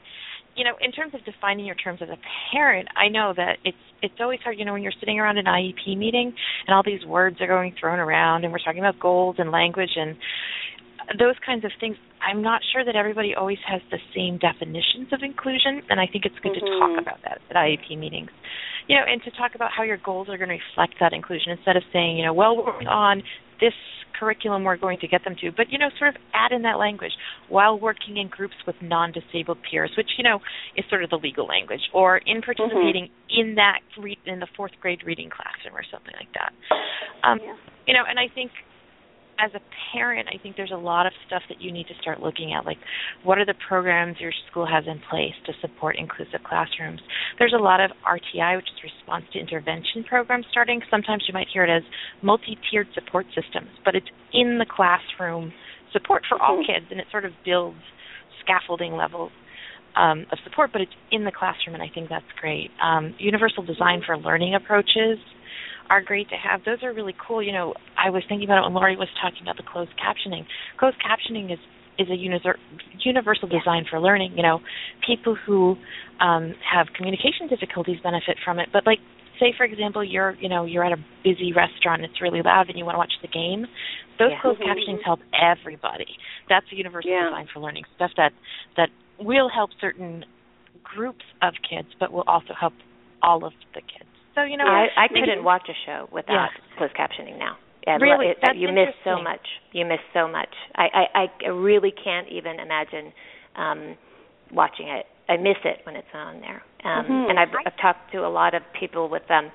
you 0.55 0.63
know, 0.63 0.74
in 0.81 0.91
terms 0.91 1.13
of 1.13 1.24
defining 1.24 1.65
your 1.65 1.75
terms 1.75 2.00
as 2.01 2.10
a 2.10 2.17
parent, 2.51 2.88
I 2.96 3.08
know 3.08 3.34
that 3.36 3.58
it's 3.63 3.77
it's 4.01 4.15
always 4.20 4.39
hard. 4.43 4.58
You 4.58 4.65
know, 4.65 4.74
when 4.74 4.84
you're 4.84 4.93
sitting 5.00 5.20
around 5.20 5.38
an 5.38 5.46
IEP 5.46 5.98
meeting 5.98 6.34
and 6.67 6.75
all 6.75 6.84
these 6.84 7.05
words 7.05 7.38
are 7.39 7.48
going 7.48 7.75
thrown 7.79 8.00
around, 8.00 8.43
and 8.43 8.51
we're 8.51 8.60
talking 8.60 8.79
about 8.79 9.00
goals 9.00 9.36
and 9.39 9.51
language 9.51 9.91
and 9.96 10.15
those 11.20 11.36
kinds 11.46 11.65
of 11.65 11.72
things. 11.79 11.96
I'm 12.22 12.41
not 12.41 12.62
sure 12.72 12.86
that 12.86 12.96
everybody 12.96 13.34
always 13.34 13.58
has 13.65 13.81
the 13.89 13.98
same 14.15 14.38
definitions 14.38 15.10
of 15.12 15.24
inclusion, 15.24 15.81
and 15.89 16.00
I 16.00 16.05
think 16.05 16.25
it's 16.25 16.38
good 16.39 16.53
to 16.53 16.62
Mhm. 16.62 16.79
talk 16.79 17.01
about 17.01 17.22
that 17.24 17.41
at 17.50 17.55
IEP 17.55 17.96
meetings. 17.96 18.29
You 18.88 18.98
know, 18.98 19.03
and 19.03 19.24
to 19.24 19.31
talk 19.31 19.55
about 19.55 19.72
how 19.72 19.84
your 19.84 19.98
goals 19.98 20.29
are 20.29 20.38
going 20.38 20.50
to 20.50 20.55
reflect 20.55 21.00
that 21.00 21.13
inclusion 21.13 21.51
instead 21.51 21.77
of 21.77 21.84
saying, 21.91 22.17
you 22.17 22.25
know, 22.25 22.34
well, 22.34 22.55
we're 22.58 22.88
on 22.88 23.24
this 23.60 23.74
curriculum 24.21 24.63
we're 24.63 24.77
going 24.77 24.99
to 25.01 25.07
get 25.07 25.23
them 25.25 25.35
to, 25.41 25.49
but 25.51 25.65
you 25.73 25.79
know, 25.79 25.89
sort 25.97 26.13
of 26.13 26.21
add 26.33 26.51
in 26.53 26.61
that 26.61 26.77
language 26.77 27.11
while 27.49 27.79
working 27.79 28.17
in 28.17 28.27
groups 28.29 28.53
with 28.67 28.75
non-disabled 28.81 29.57
peers, 29.65 29.89
which 29.97 30.09
you 30.17 30.23
know 30.23 30.37
is 30.77 30.85
sort 30.89 31.03
of 31.03 31.09
the 31.09 31.17
legal 31.17 31.47
language, 31.47 31.81
or 31.91 32.21
in 32.27 32.41
participating 32.41 33.09
in 33.29 33.55
that 33.55 33.79
re- 33.97 34.17
in 34.27 34.39
the 34.39 34.47
fourth 34.55 34.73
grade 34.79 35.01
reading 35.05 35.29
classroom 35.33 35.75
or 35.75 35.83
something 35.91 36.13
like 36.21 36.29
that. 36.37 36.53
Um, 37.27 37.39
Yeah. 37.41 37.57
You 37.87 37.95
know, 37.95 38.03
and 38.07 38.19
I 38.19 38.27
think 38.33 38.51
as 39.41 39.51
a 39.55 39.62
parent, 39.91 40.29
I 40.29 40.38
think 40.38 40.55
there's 40.55 40.71
a 40.71 40.77
lot 40.77 41.07
of 41.07 41.13
stuff 41.25 41.41
that 41.50 41.62
you 41.62 41.71
need 41.71 41.88
to 41.88 41.93
start 42.01 42.21
looking 42.21 42.53
at. 42.53 42.65
Like, 42.65 42.77
what 43.24 43.38
are 43.38 43.45
the 43.45 43.55
programs 43.67 44.19
your 44.19 44.31
school 44.50 44.67
has 44.67 44.83
in 44.86 45.01
place 45.10 45.33
to 45.48 45.53
support 45.62 45.98
inclusive 45.98 46.41
classrooms? 46.48 47.01
There's 47.39 47.53
a 47.57 47.62
lot 47.62 47.81
of 47.81 47.91
RTI, 48.05 48.55
which 48.55 48.67
is 48.67 48.83
response 48.83 49.25
to 49.33 49.39
intervention 49.39 50.03
programs 50.03 50.45
starting. 50.51 50.81
Sometimes 50.91 51.24
you 51.27 51.33
might 51.33 51.48
hear 51.51 51.63
it 51.63 51.75
as 51.75 51.83
multi 52.21 52.57
tiered 52.69 52.88
support 52.93 53.25
systems, 53.33 53.69
but 53.83 53.95
it's 53.95 54.07
in 54.33 54.60
the 54.60 54.65
classroom 54.65 55.51
support 55.91 56.24
for 56.29 56.41
all 56.41 56.57
Mhm. 56.57 56.65
kids, 56.67 56.86
and 56.91 57.00
it 57.00 57.10
sort 57.10 57.25
of 57.25 57.33
builds 57.43 57.81
scaffolding 58.41 58.95
levels. 58.95 59.31
Um, 59.93 60.25
of 60.31 60.39
support, 60.45 60.71
but 60.71 60.79
it's 60.79 60.95
in 61.12 61.25
the 61.25 61.33
classroom, 61.33 61.74
and 61.74 61.83
I 61.83 61.89
think 61.89 62.07
that's 62.07 62.31
great. 62.39 62.71
Um, 62.79 63.13
universal 63.19 63.62
design 63.62 64.01
for 64.01 64.17
learning 64.17 64.55
approaches 64.55 65.19
are 65.91 66.01
great 66.01 66.29
to 66.29 66.38
have. 66.38 66.63
Those 66.63 66.81
are 66.83 66.93
really 66.93 67.13
cool. 67.19 67.43
You 67.43 67.51
know, 67.51 67.74
I 68.00 68.10
was 68.10 68.24
thinking 68.29 68.48
about 68.48 68.60
it 68.60 68.63
when 68.63 68.74
Lauri 68.74 68.95
was 68.95 69.10
talking 69.21 69.41
about 69.43 69.57
the 69.57 69.63
closed 69.67 69.91
captioning. 70.00 70.45
Closed 70.79 70.95
captioning 71.03 71.51
is 71.51 71.60
is 72.00 72.07
a 72.07 72.15
univer- 72.15 72.57
universal 73.03 73.50
design 73.50 73.83
for 73.89 74.00
learning. 74.00 74.31
You 74.38 74.43
know, 74.43 74.62
people 75.05 75.36
who 75.45 75.75
um, 76.21 76.55
have 76.63 76.88
communication 76.95 77.48
difficulties 77.50 77.98
benefit 78.01 78.38
from 78.43 78.57
it. 78.57 78.69
But 78.71 78.88
like, 78.88 79.00
say 79.38 79.53
for 79.57 79.65
example, 79.65 80.01
you're 80.01 80.36
you 80.39 80.48
know 80.48 80.63
you're 80.63 80.86
at 80.86 80.93
a 80.93 81.03
busy 81.25 81.51
restaurant, 81.51 82.03
it's 82.03 82.21
really 82.21 82.41
loud, 82.41 82.69
and 82.69 82.79
you 82.79 82.86
want 82.86 82.95
to 82.95 83.00
watch 83.00 83.13
the 83.21 83.27
game. 83.27 83.67
Those 84.17 84.31
Yeah. 84.31 84.41
closed 84.41 84.62
Mhm. 84.62 84.71
captionings 84.71 85.03
help 85.03 85.19
everybody. 85.33 86.17
That's 86.48 86.71
a 86.71 86.75
universal 86.75 87.12
Yeah. 87.12 87.25
design 87.25 87.48
for 87.48 87.60
learning 87.60 87.83
stuff 87.95 88.12
that 88.15 88.31
that 88.77 88.89
will 89.19 89.50
help 89.50 89.71
certain 89.81 90.24
groups 90.83 91.25
of 91.41 91.53
kids, 91.67 91.89
but 92.00 92.13
will 92.13 92.24
also 92.27 92.53
help 92.53 92.74
all 93.21 93.43
of 93.43 93.53
the 93.74 93.81
kids. 93.81 94.11
So 94.35 94.43
you 94.43 94.57
know, 94.57 94.65
I, 94.65 94.88
I 94.97 95.07
couldn't 95.07 95.43
watch 95.43 95.67
a 95.69 95.73
show 95.85 96.07
without 96.11 96.50
Yeah. 96.55 96.77
closed 96.77 96.93
captioning 96.95 97.38
now. 97.38 97.57
Yeah, 97.85 97.97
Really? 97.97 98.27
it- 98.27 98.38
That's 98.41 98.57
you 98.57 98.67
miss 98.71 98.93
so 99.03 99.21
much. 99.21 99.41
You 99.71 99.85
miss 99.85 100.00
so 100.13 100.27
much. 100.27 100.53
I, 100.75 101.07
I, 101.15 101.25
I 101.45 101.47
really 101.50 101.91
can't 101.91 102.27
even 102.29 102.59
imagine 102.59 103.11
um, 103.55 103.97
watching 104.53 104.88
it. 104.88 105.05
I 105.27 105.38
miss 105.38 105.57
it 105.65 105.79
when 105.85 105.95
it's 105.95 106.13
on 106.13 106.41
there. 106.41 106.61
Um, 106.83 107.05
Mhm. 107.05 107.29
And 107.31 107.39
I've, 107.39 107.50
I've 107.65 107.77
talked 107.81 108.11
to 108.11 108.19
a 108.25 108.29
lot 108.29 108.53
of 108.53 108.61
people 108.79 109.09
with 109.09 109.23
um, 109.31 109.51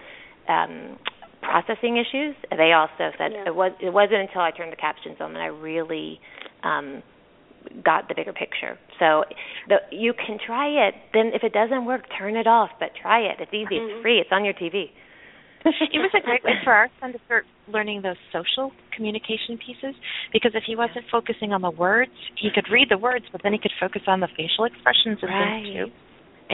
um, 0.49 0.99
processing 1.43 1.97
issues. 1.99 2.35
They 2.51 2.73
also 2.73 3.13
said 3.19 3.33
Yeah. 3.33 3.45
it 3.47 3.55
was 3.55 3.73
it 3.81 3.93
wasn't 3.93 4.21
until 4.23 4.41
I 4.43 4.51
turned 4.51 4.73
the 4.73 4.77
captions 4.77 5.17
on 5.21 5.33
that 5.35 5.41
I 5.43 5.47
really 5.47 6.21
um, 6.65 7.03
got 7.85 8.09
the 8.09 8.15
bigger 8.15 8.33
picture. 8.33 8.79
So 8.99 9.25
the, 9.69 9.77
you 9.91 10.15
can 10.15 10.39
try 10.45 10.89
it. 10.89 10.95
Then 11.13 11.33
if 11.35 11.43
it 11.43 11.53
doesn't 11.53 11.85
work, 11.85 12.03
turn 12.19 12.37
it 12.37 12.47
off. 12.47 12.71
But 12.79 12.91
try 13.01 13.21
it. 13.21 13.37
It's 13.41 13.53
easy. 13.53 13.77
It's 13.77 13.93
mm-hmm. 13.93 14.03
free. 14.03 14.19
It's 14.19 14.31
on 14.33 14.45
your 14.45 14.55
TV. 14.55 14.91
it 15.67 15.99
was 15.99 16.15
a 16.15 16.23
great 16.23 16.45
way 16.45 16.55
for 16.63 16.73
our 16.73 16.89
son 17.01 17.13
to 17.13 17.19
start 17.27 17.45
learning 17.67 18.03
those 18.03 18.17
social 18.31 18.71
communication 18.95 19.59
pieces 19.59 19.99
because 20.33 20.53
if 20.55 20.63
he 20.65 20.77
wasn't 20.77 21.05
focusing 21.11 21.53
on 21.53 21.61
the 21.61 21.71
words, 21.71 22.15
he 22.39 22.51
could 22.55 22.71
read 22.71 22.87
the 22.89 22.99
words, 22.99 23.25
but 23.33 23.43
then 23.43 23.53
he 23.53 23.59
could 23.59 23.75
focus 23.81 24.03
on 24.07 24.21
the 24.21 24.29
facial 24.37 24.65
expressions 24.65 25.19
and 25.23 25.31
Right. 25.31 25.63
things 25.63 25.75
too. 25.75 25.93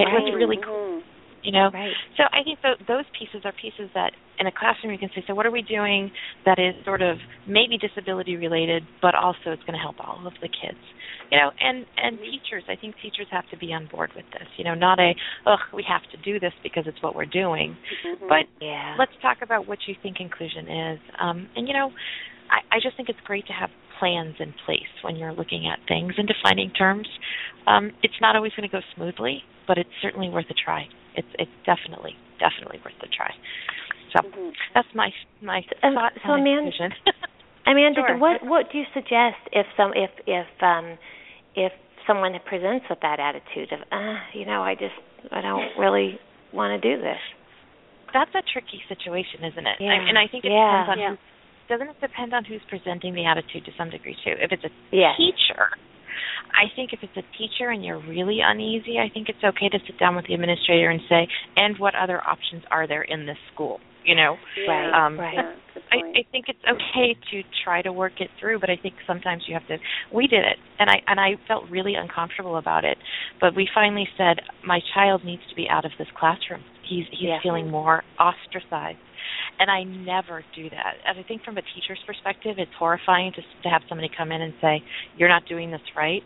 It 0.00 0.08
was 0.08 0.32
really 0.34 0.56
cool, 0.64 1.02
you 1.42 1.52
know. 1.52 1.68
Right. 1.68 1.92
So 2.16 2.24
I 2.32 2.42
think 2.42 2.62
th- 2.62 2.80
those 2.88 3.04
pieces 3.12 3.44
are 3.44 3.52
pieces 3.52 3.90
that 3.92 4.12
in 4.40 4.46
a 4.46 4.52
classroom 4.52 4.92
you 4.92 4.98
can 4.98 5.10
say, 5.14 5.22
so 5.26 5.34
what 5.34 5.44
are 5.44 5.50
we 5.52 5.60
doing 5.60 6.10
that 6.46 6.58
is 6.58 6.72
sort 6.84 7.02
of 7.02 7.18
maybe 7.46 7.76
disability 7.76 8.36
related, 8.36 8.82
but 9.02 9.14
also 9.14 9.52
it's 9.52 9.62
going 9.68 9.76
to 9.76 9.82
help 9.82 10.00
all 10.00 10.26
of 10.26 10.32
the 10.40 10.48
kids, 10.48 10.80
you 11.32 11.38
know. 11.38 11.50
And 11.60 11.86
and 11.96 12.18
teachers, 12.18 12.62
I 12.68 12.76
think 12.76 12.94
teachers 13.02 13.26
have 13.30 13.48
to 13.50 13.56
be 13.56 13.72
on 13.72 13.88
board 13.90 14.10
with 14.14 14.26
this, 14.32 14.46
you 14.58 14.64
know, 14.64 14.74
not 14.74 15.00
a 15.00 15.12
ugh 15.46 15.58
we 15.72 15.82
have 15.88 16.02
to 16.12 16.18
do 16.22 16.38
this 16.38 16.52
because 16.62 16.84
it's 16.86 17.00
what 17.02 17.14
we're 17.16 17.24
doing, 17.26 17.76
Mhm. 18.04 18.28
but 18.28 18.46
Yeah. 18.60 18.94
let's 18.98 19.16
talk 19.22 19.40
about 19.42 19.66
what 19.66 19.78
you 19.88 19.94
think 20.02 20.20
inclusion 20.20 20.68
is. 20.68 21.00
Um, 21.18 21.48
and 21.56 21.66
you 21.66 21.74
know, 21.74 21.92
I, 22.50 22.60
I 22.76 22.80
just 22.80 22.96
think 22.96 23.08
it's 23.08 23.20
great 23.24 23.46
to 23.46 23.52
have 23.54 23.70
plans 23.98 24.36
in 24.40 24.52
place 24.66 24.92
when 25.02 25.16
you're 25.16 25.32
looking 25.32 25.66
at 25.68 25.78
things 25.88 26.12
and 26.18 26.28
defining 26.28 26.70
terms. 26.70 27.08
Um, 27.66 27.92
it's 28.02 28.20
not 28.20 28.36
always 28.36 28.52
going 28.54 28.68
to 28.68 28.72
go 28.72 28.82
smoothly, 28.94 29.42
but 29.66 29.78
it's 29.78 29.90
certainly 30.02 30.28
worth 30.28 30.50
a 30.50 30.54
try. 30.54 30.86
It's 31.14 31.28
it's 31.38 31.50
definitely 31.64 32.14
definitely 32.38 32.80
worth 32.84 32.98
a 33.02 33.06
try. 33.08 33.32
So 34.12 34.20
Mhm. 34.20 34.52
that's 34.74 34.92
my 34.94 35.12
my 35.40 35.64
Um, 35.82 35.94
thought 35.94 36.12
so 36.26 36.32
on 36.32 36.40
Amanda- 36.40 36.66
inclusion. 36.66 36.92
Amanda, 37.66 38.02
Sure. 38.06 38.16
what 38.18 38.42
what 38.42 38.70
do 38.72 38.78
you 38.78 38.86
suggest 38.92 39.38
if 39.52 39.66
some 39.76 39.92
if 39.94 40.10
if 40.26 40.48
um 40.62 40.98
if 41.54 41.72
someone 42.06 42.34
presents 42.46 42.86
with 42.90 42.98
that 43.02 43.20
attitude 43.20 43.72
of 43.72 43.80
uh 43.92 44.16
you 44.34 44.44
know 44.46 44.62
I 44.62 44.74
just 44.74 44.94
I 45.30 45.40
don't 45.40 45.70
really 45.78 46.18
want 46.52 46.74
to 46.80 46.80
do 46.96 47.00
this. 47.00 47.20
that's 48.12 48.34
a 48.34 48.42
tricky 48.52 48.82
situation, 48.88 49.40
isn't 49.44 49.66
it? 49.66 49.76
Yeah. 49.80 49.88
I, 49.88 50.08
and 50.08 50.18
I 50.18 50.26
think 50.28 50.44
it 50.44 50.52
Yeah. 50.52 50.84
depends 50.84 50.90
on 50.90 50.98
Yeah. 50.98 51.10
who. 51.10 51.16
Doesn't 51.68 51.88
it 51.88 52.00
depend 52.00 52.34
on 52.34 52.44
who's 52.44 52.60
presenting 52.68 53.14
the 53.14 53.24
attitude 53.24 53.64
to 53.64 53.72
some 53.78 53.88
degree 53.88 54.16
too? 54.24 54.34
If 54.36 54.52
it's 54.52 54.64
a 54.64 54.70
Yes. 54.90 55.16
teacher, 55.16 55.70
I 56.52 56.68
think 56.76 56.92
if 56.92 57.00
it's 57.02 57.16
a 57.16 57.24
teacher 57.38 57.70
and 57.70 57.82
you're 57.84 58.02
really 58.04 58.40
uneasy, 58.44 58.98
I 58.98 59.08
think 59.08 59.30
it's 59.30 59.42
okay 59.42 59.70
to 59.70 59.78
sit 59.86 59.96
down 59.98 60.16
with 60.16 60.26
the 60.26 60.34
administrator 60.34 60.90
and 60.90 61.00
say, 61.08 61.26
"And 61.56 61.78
what 61.78 61.94
other 61.94 62.20
options 62.28 62.64
are 62.70 62.86
there 62.86 63.02
in 63.02 63.24
this 63.24 63.38
school?" 63.54 63.80
You 64.04 64.16
know, 64.16 64.36
Right. 64.68 64.92
Um, 64.92 65.18
right. 65.18 65.56
I, 65.92 66.20
I 66.20 66.24
think 66.32 66.46
it's 66.48 66.58
okay 66.64 67.14
to 67.30 67.42
try 67.64 67.82
to 67.82 67.92
work 67.92 68.20
it 68.20 68.30
through, 68.40 68.58
but 68.60 68.70
I 68.70 68.76
think 68.76 68.94
sometimes 69.06 69.42
you 69.46 69.54
have 69.54 69.66
to. 69.68 69.76
We 70.12 70.26
did 70.26 70.44
it, 70.44 70.56
and 70.78 70.88
I 70.88 71.02
and 71.06 71.20
I 71.20 71.32
felt 71.46 71.68
really 71.70 71.94
uncomfortable 71.94 72.56
about 72.56 72.84
it. 72.84 72.96
But 73.40 73.54
we 73.54 73.68
finally 73.74 74.08
said, 74.16 74.40
my 74.64 74.80
child 74.94 75.24
needs 75.24 75.42
to 75.50 75.54
be 75.54 75.68
out 75.68 75.84
of 75.84 75.92
this 75.98 76.08
classroom. 76.18 76.62
He's 76.88 77.04
he's 77.10 77.28
Yeah. 77.28 77.38
feeling 77.42 77.70
more 77.70 78.02
ostracized, 78.18 78.98
and 79.60 79.70
I 79.70 79.84
never 79.84 80.42
do 80.54 80.70
that. 80.70 80.94
And 81.06 81.18
I 81.18 81.22
think 81.22 81.44
from 81.44 81.58
a 81.58 81.62
teacher's 81.74 82.00
perspective, 82.06 82.56
it's 82.58 82.72
horrifying 82.78 83.32
to 83.32 83.42
to 83.62 83.68
have 83.68 83.82
somebody 83.88 84.08
come 84.16 84.32
in 84.32 84.40
and 84.42 84.54
say, 84.60 84.82
"You're 85.16 85.28
not 85.28 85.44
doing 85.46 85.70
this 85.70 85.82
right," 85.94 86.22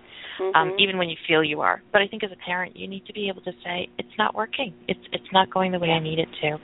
um, 0.54 0.70
Mhm. 0.70 0.78
even 0.78 0.98
when 0.98 1.08
you 1.08 1.16
feel 1.26 1.42
you 1.42 1.60
are. 1.60 1.82
But 1.92 2.02
I 2.02 2.06
think 2.06 2.22
as 2.22 2.30
a 2.32 2.36
parent, 2.36 2.76
you 2.76 2.86
need 2.86 3.04
to 3.06 3.12
be 3.12 3.28
able 3.28 3.42
to 3.42 3.52
say, 3.64 3.88
"It's 3.98 4.16
not 4.16 4.34
working. 4.34 4.74
It's 4.88 5.04
it's 5.12 5.32
not 5.32 5.50
going 5.50 5.72
the 5.72 5.78
way 5.80 5.90
I 5.90 5.98
need 5.98 6.18
it 6.20 6.32
to." 6.42 6.60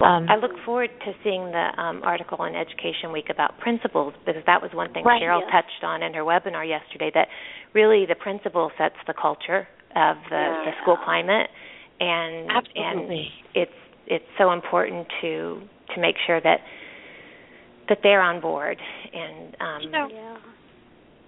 Um, 0.00 0.26
I 0.28 0.36
look 0.36 0.52
forward 0.64 0.90
to 1.06 1.12
seeing 1.24 1.46
the 1.52 1.70
um, 1.80 2.02
article 2.04 2.44
in 2.44 2.54
Education 2.54 3.12
Week 3.12 3.26
about 3.30 3.58
principals 3.58 4.12
because 4.26 4.42
that 4.46 4.60
was 4.60 4.70
one 4.74 4.92
thing 4.92 5.04
Right, 5.04 5.22
Cheryl 5.22 5.40
yeah. 5.40 5.50
touched 5.60 5.82
on 5.82 6.02
in 6.02 6.12
her 6.14 6.20
webinar 6.22 6.68
yesterday. 6.68 7.10
That 7.14 7.28
really 7.72 8.04
the 8.06 8.14
principal 8.14 8.70
sets 8.76 8.96
the 9.06 9.14
culture 9.14 9.66
of 9.96 10.16
the, 10.28 10.36
Yeah. 10.36 10.64
the 10.66 10.72
school 10.82 10.98
climate, 11.02 11.48
and 12.00 12.50
Absolutely. 12.50 12.84
and 12.84 13.54
it's 13.54 13.78
it's 14.06 14.24
so 14.38 14.52
important 14.52 15.06
to 15.22 15.62
to 15.94 16.00
make 16.00 16.16
sure 16.26 16.40
that 16.42 16.60
that 17.88 17.98
they're 18.02 18.20
on 18.20 18.40
board 18.40 18.76
and 19.14 19.56
um, 19.60 19.82
You 19.82 19.90
know, 19.90 20.08
Yeah. 20.12 20.36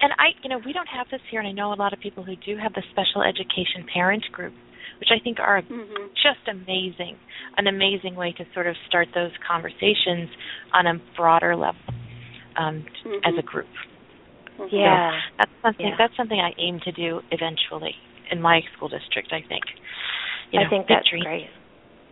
and 0.03 0.13
I, 0.19 0.35
you 0.43 0.51
know, 0.51 0.59
we 0.65 0.73
don't 0.73 0.89
have 0.89 1.07
this 1.11 1.21
here, 1.31 1.41
and 1.41 1.49
I 1.49 1.53
know 1.53 1.73
a 1.73 1.79
lot 1.81 1.93
of 1.93 2.01
people 2.01 2.23
who 2.23 2.37
do 2.37 2.57
have 2.59 2.75
the 2.75 2.83
special 2.93 3.23
education 3.23 3.87
parent 3.93 4.25
group, 4.33 4.53
which 5.01 5.11
I 5.11 5.19
think 5.23 5.39
are 5.41 5.63
Mhm. 5.63 6.11
just 6.15 6.47
amazing, 6.49 7.17
an 7.57 7.67
amazing 7.67 8.15
way 8.15 8.33
to 8.33 8.45
sort 8.53 8.67
of 8.67 8.77
start 8.87 9.09
those 9.15 9.33
conversations 9.47 10.31
on 10.73 10.87
a 10.87 10.95
broader 11.17 11.55
level 11.57 11.81
um, 12.57 12.85
t- 13.05 13.21
as 13.25 13.35
a 13.39 13.43
group. 13.43 13.69
Mhm. 14.59 14.69
yeah. 14.73 15.21
That's 15.39 15.51
something. 15.63 15.87
Yeah. 15.87 15.95
That's 15.97 16.17
something 16.17 16.41
I 16.41 16.53
aim 16.59 16.81
to 16.81 16.93
do 16.93 17.23
eventually 17.31 17.95
in 18.31 18.43
my 18.43 18.63
school 18.75 18.89
district. 18.89 19.33
I 19.33 19.41
think. 19.43 19.65
You 20.51 20.61
I 20.61 20.65
know, 20.65 20.71
think 20.71 20.87
that's 20.89 21.09
dreams. 21.09 21.25
great. 21.25 21.51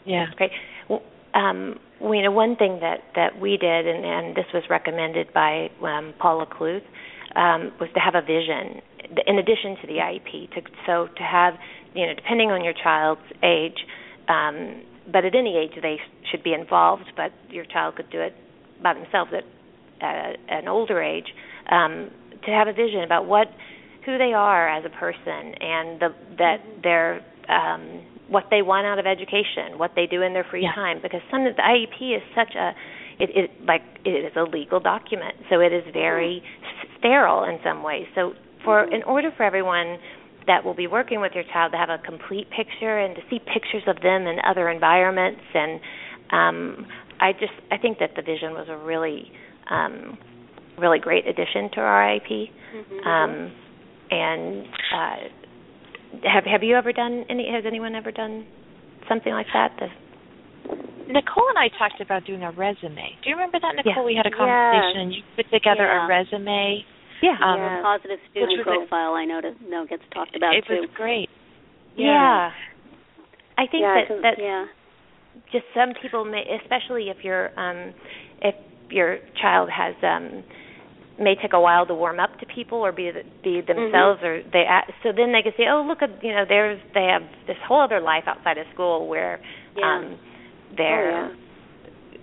Yeah. 0.05 0.27
Great. 0.37 0.53
Well, 0.89 1.03
um, 1.35 1.79
well, 2.01 2.15
you 2.15 2.23
know, 2.23 2.31
one 2.31 2.55
thing 2.57 2.79
that 2.81 3.03
that 3.15 3.41
we 3.41 3.57
did, 3.57 3.87
and, 3.87 4.05
and 4.05 4.37
this 4.37 4.47
was 4.55 4.63
recommended 4.71 5.33
by 5.33 5.71
um, 5.83 6.15
Paula 6.19 6.47
Kluth, 6.47 6.85
um, 7.35 7.73
was 7.81 7.89
to 7.95 8.01
have 8.01 8.15
a 8.15 8.23
vision 8.23 8.81
in 9.27 9.39
addition 9.39 9.77
to 9.81 9.87
the 9.87 9.95
IEP. 9.99 10.51
To, 10.55 10.63
so 10.87 11.09
to 11.17 11.23
have, 11.23 11.55
you 11.97 12.07
know, 12.07 12.15
depending 12.15 12.51
on 12.51 12.63
your 12.65 12.75
child's 12.75 13.23
age, 13.43 13.79
um, 14.29 14.83
but 15.13 15.25
at 15.25 15.35
any 15.35 15.57
age 15.57 15.73
they 15.81 15.97
should 16.31 16.43
be 16.43 16.53
involved. 16.53 17.05
But 17.17 17.33
your 17.51 17.65
child 17.65 17.97
could 17.97 18.11
do 18.11 18.21
it 18.21 18.35
by 18.83 18.95
themselves 18.95 19.31
at 19.33 19.45
uh, 20.05 20.37
an 20.49 20.69
older 20.69 21.03
age. 21.03 21.27
Um, 21.71 22.11
to 22.45 22.51
have 22.53 22.69
a 22.69 22.73
vision 22.73 23.03
about 23.03 23.27
what 23.27 23.49
who 24.05 24.19
they 24.19 24.33
are 24.33 24.69
as 24.69 24.85
a 24.85 24.89
person 24.91 25.55
and 25.61 26.01
the 26.01 26.09
that 26.39 26.59
they're 26.83 27.25
um 27.49 28.05
what 28.29 28.45
they 28.51 28.61
want 28.63 28.87
out 28.87 28.99
of 28.99 29.07
education, 29.07 29.79
what 29.79 29.93
they 29.95 30.07
do 30.07 30.23
in 30.23 30.33
their 30.33 30.45
free 30.51 30.63
Yeah. 30.63 30.75
time 30.75 30.99
because 31.03 31.21
some 31.31 31.47
of 31.47 31.55
the 31.57 31.63
IEP 31.63 32.17
is 32.17 32.23
such 32.35 32.55
a 32.55 32.73
it, 33.19 33.31
it 33.35 33.51
like 33.67 33.83
it 34.05 34.11
is 34.11 34.33
a 34.37 34.43
legal 34.43 34.79
document, 34.81 35.35
so 35.51 35.61
it 35.61 35.73
is 35.73 35.83
very 35.93 36.43
s- 36.83 36.89
sterile 36.99 37.45
in 37.45 37.59
some 37.65 37.83
ways. 37.83 38.07
So 38.15 38.35
for 38.65 38.85
in 38.93 39.03
order 39.05 39.31
for 39.37 39.43
everyone 39.43 39.99
that 40.47 40.65
will 40.65 40.75
be 40.75 40.87
working 40.87 41.21
with 41.21 41.33
your 41.35 41.45
child 41.53 41.73
to 41.73 41.79
have 41.79 41.91
a 41.91 41.99
complete 41.99 42.47
picture 42.51 42.99
and 42.99 43.15
to 43.17 43.23
see 43.29 43.39
pictures 43.39 43.83
of 43.87 43.97
them 44.03 44.27
in 44.27 44.39
other 44.49 44.69
environments 44.69 45.43
and 45.55 45.81
um 46.31 46.87
I 47.21 47.33
just 47.33 47.53
I 47.71 47.79
think 47.79 47.99
that 47.99 48.11
the 48.15 48.23
vision 48.23 48.53
was 48.53 48.67
a 48.69 48.77
really 48.77 49.31
um 49.71 50.19
really 50.79 50.99
great 50.99 51.27
addition 51.27 51.71
to 51.73 51.81
our 51.81 52.09
IEP. 52.09 52.51
Mhm. 52.75 53.07
Um, 53.07 53.53
and 54.11 54.67
uh, 54.95 55.17
have 56.29 56.45
have 56.45 56.63
you 56.63 56.77
ever 56.77 56.93
done 56.93 57.25
any? 57.29 57.51
Has 57.51 57.65
anyone 57.67 57.95
ever 57.95 58.11
done 58.13 58.47
something 59.09 59.33
like 59.33 59.47
that? 59.53 59.73
The, 59.79 59.89
Nicole 61.13 61.49
and 61.49 61.59
I 61.59 61.69
talked 61.79 62.01
about 62.01 62.25
doing 62.25 62.43
a 62.43 62.51
resume. 62.51 63.17
Do 63.23 63.31
you 63.31 63.37
remember 63.37 63.59
that, 63.61 63.75
Nicole? 63.77 64.03
Yeah. 64.03 64.05
We 64.05 64.15
had 64.17 64.27
a 64.27 64.31
Yeah. 64.31 64.37
conversation, 64.37 65.01
and 65.03 65.15
you 65.15 65.23
put 65.37 65.51
together 65.51 65.87
Yeah. 65.87 66.05
a 66.05 66.09
resume. 66.09 66.85
Yeah, 67.23 67.37
Um, 67.43 67.59
yeah, 67.59 67.83
positive 67.83 68.19
student 68.31 68.59
which 68.59 68.67
profile. 68.67 69.15
I 69.15 69.25
know 69.25 69.41
to, 69.41 69.53
know 69.69 69.87
gets 69.87 70.03
talked 70.13 70.37
about 70.37 70.55
it 70.55 70.65
too. 70.67 70.81
was 70.81 70.91
great. 70.95 71.29
yeah. 71.97 72.51
I 73.59 73.67
think 73.67 73.83
yeah, 73.83 73.95
that 73.95 74.09
'cause- 74.09 74.23
that 74.23 74.39
yeah. 74.39 74.67
just 75.53 75.65
some 75.75 75.95
people 76.01 76.25
may, 76.25 76.45
especially 76.63 77.09
if 77.09 77.25
your 77.25 77.51
um, 77.59 77.95
if 78.43 78.55
your 78.91 79.19
child 79.41 79.71
has 79.71 79.95
um, 80.03 80.45
may 81.19 81.35
take 81.35 81.55
a 81.55 81.61
while 81.61 81.87
to 81.87 81.95
warm 81.95 82.21
up 82.21 82.39
to 82.41 82.47
people 82.47 82.79
or 82.85 82.93
be 82.93 83.11
be 83.43 83.63
themselves 83.63 84.23
or 84.23 84.43
they 84.53 84.65
act, 84.69 84.93
so 85.03 85.11
then 85.13 85.33
they 85.33 85.41
can 85.43 85.53
say 85.57 85.65
oh 85.69 85.83
look 85.89 86.03
at 86.03 86.23
you 86.23 86.33
know 86.33 86.45
there's 86.47 86.79
they 86.93 87.05
have 87.05 87.23
this 87.47 87.57
whole 87.67 87.81
other 87.81 88.01
life 88.01 88.25
outside 88.27 88.59
of 88.59 88.67
school 88.75 89.09
where 89.09 89.41
Yeah. 89.77 89.87
um 89.97 90.19
they're 90.77 91.31
Oh, 91.31 91.35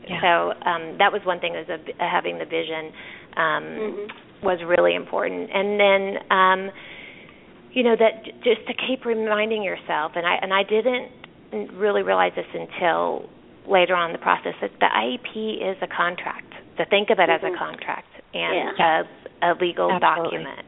Yeah. 0.08 0.20
So 0.22 0.70
um, 0.70 0.98
that 1.00 1.12
was 1.14 1.22
one 1.24 1.40
thing 1.40 1.56
is 1.56 1.68
a, 1.70 1.80
having 2.04 2.38
the 2.38 2.46
vision 2.46 2.92
um, 3.38 3.64
Mhm. 3.64 4.12
Was 4.44 4.60
really 4.66 4.96
important, 4.96 5.50
and 5.54 5.80
then 5.80 6.04
um, 6.32 6.72
you 7.74 7.84
know 7.84 7.96
that 7.98 8.26
j- 8.26 8.32
just 8.44 8.68
to 8.68 8.74
keep 8.88 9.06
reminding 9.06 9.64
yourself, 9.64 10.14
and 10.16 10.26
I 10.26 10.36
and 10.42 10.54
I 10.54 10.64
didn't 10.64 11.78
really 11.78 12.02
realize 12.04 12.34
this 12.36 12.46
until 12.54 13.30
later 13.68 13.96
on 13.96 14.10
in 14.10 14.14
the 14.14 14.20
process 14.22 14.54
that 14.62 14.72
the 14.80 14.88
IEP 14.88 15.62
is 15.72 15.78
a 15.82 15.88
contract. 15.88 16.52
To 16.78 16.86
think 16.86 17.10
of 17.12 17.20
it 17.20 17.30
as 17.30 17.42
Mhm. 17.42 17.54
a 17.54 17.58
contract 17.58 18.08
and 18.34 18.78
Yeah. 18.78 19.04
a, 19.44 19.52
a 19.52 19.54
legal 19.62 19.92
Absolutely. 19.92 20.40
document. 20.44 20.66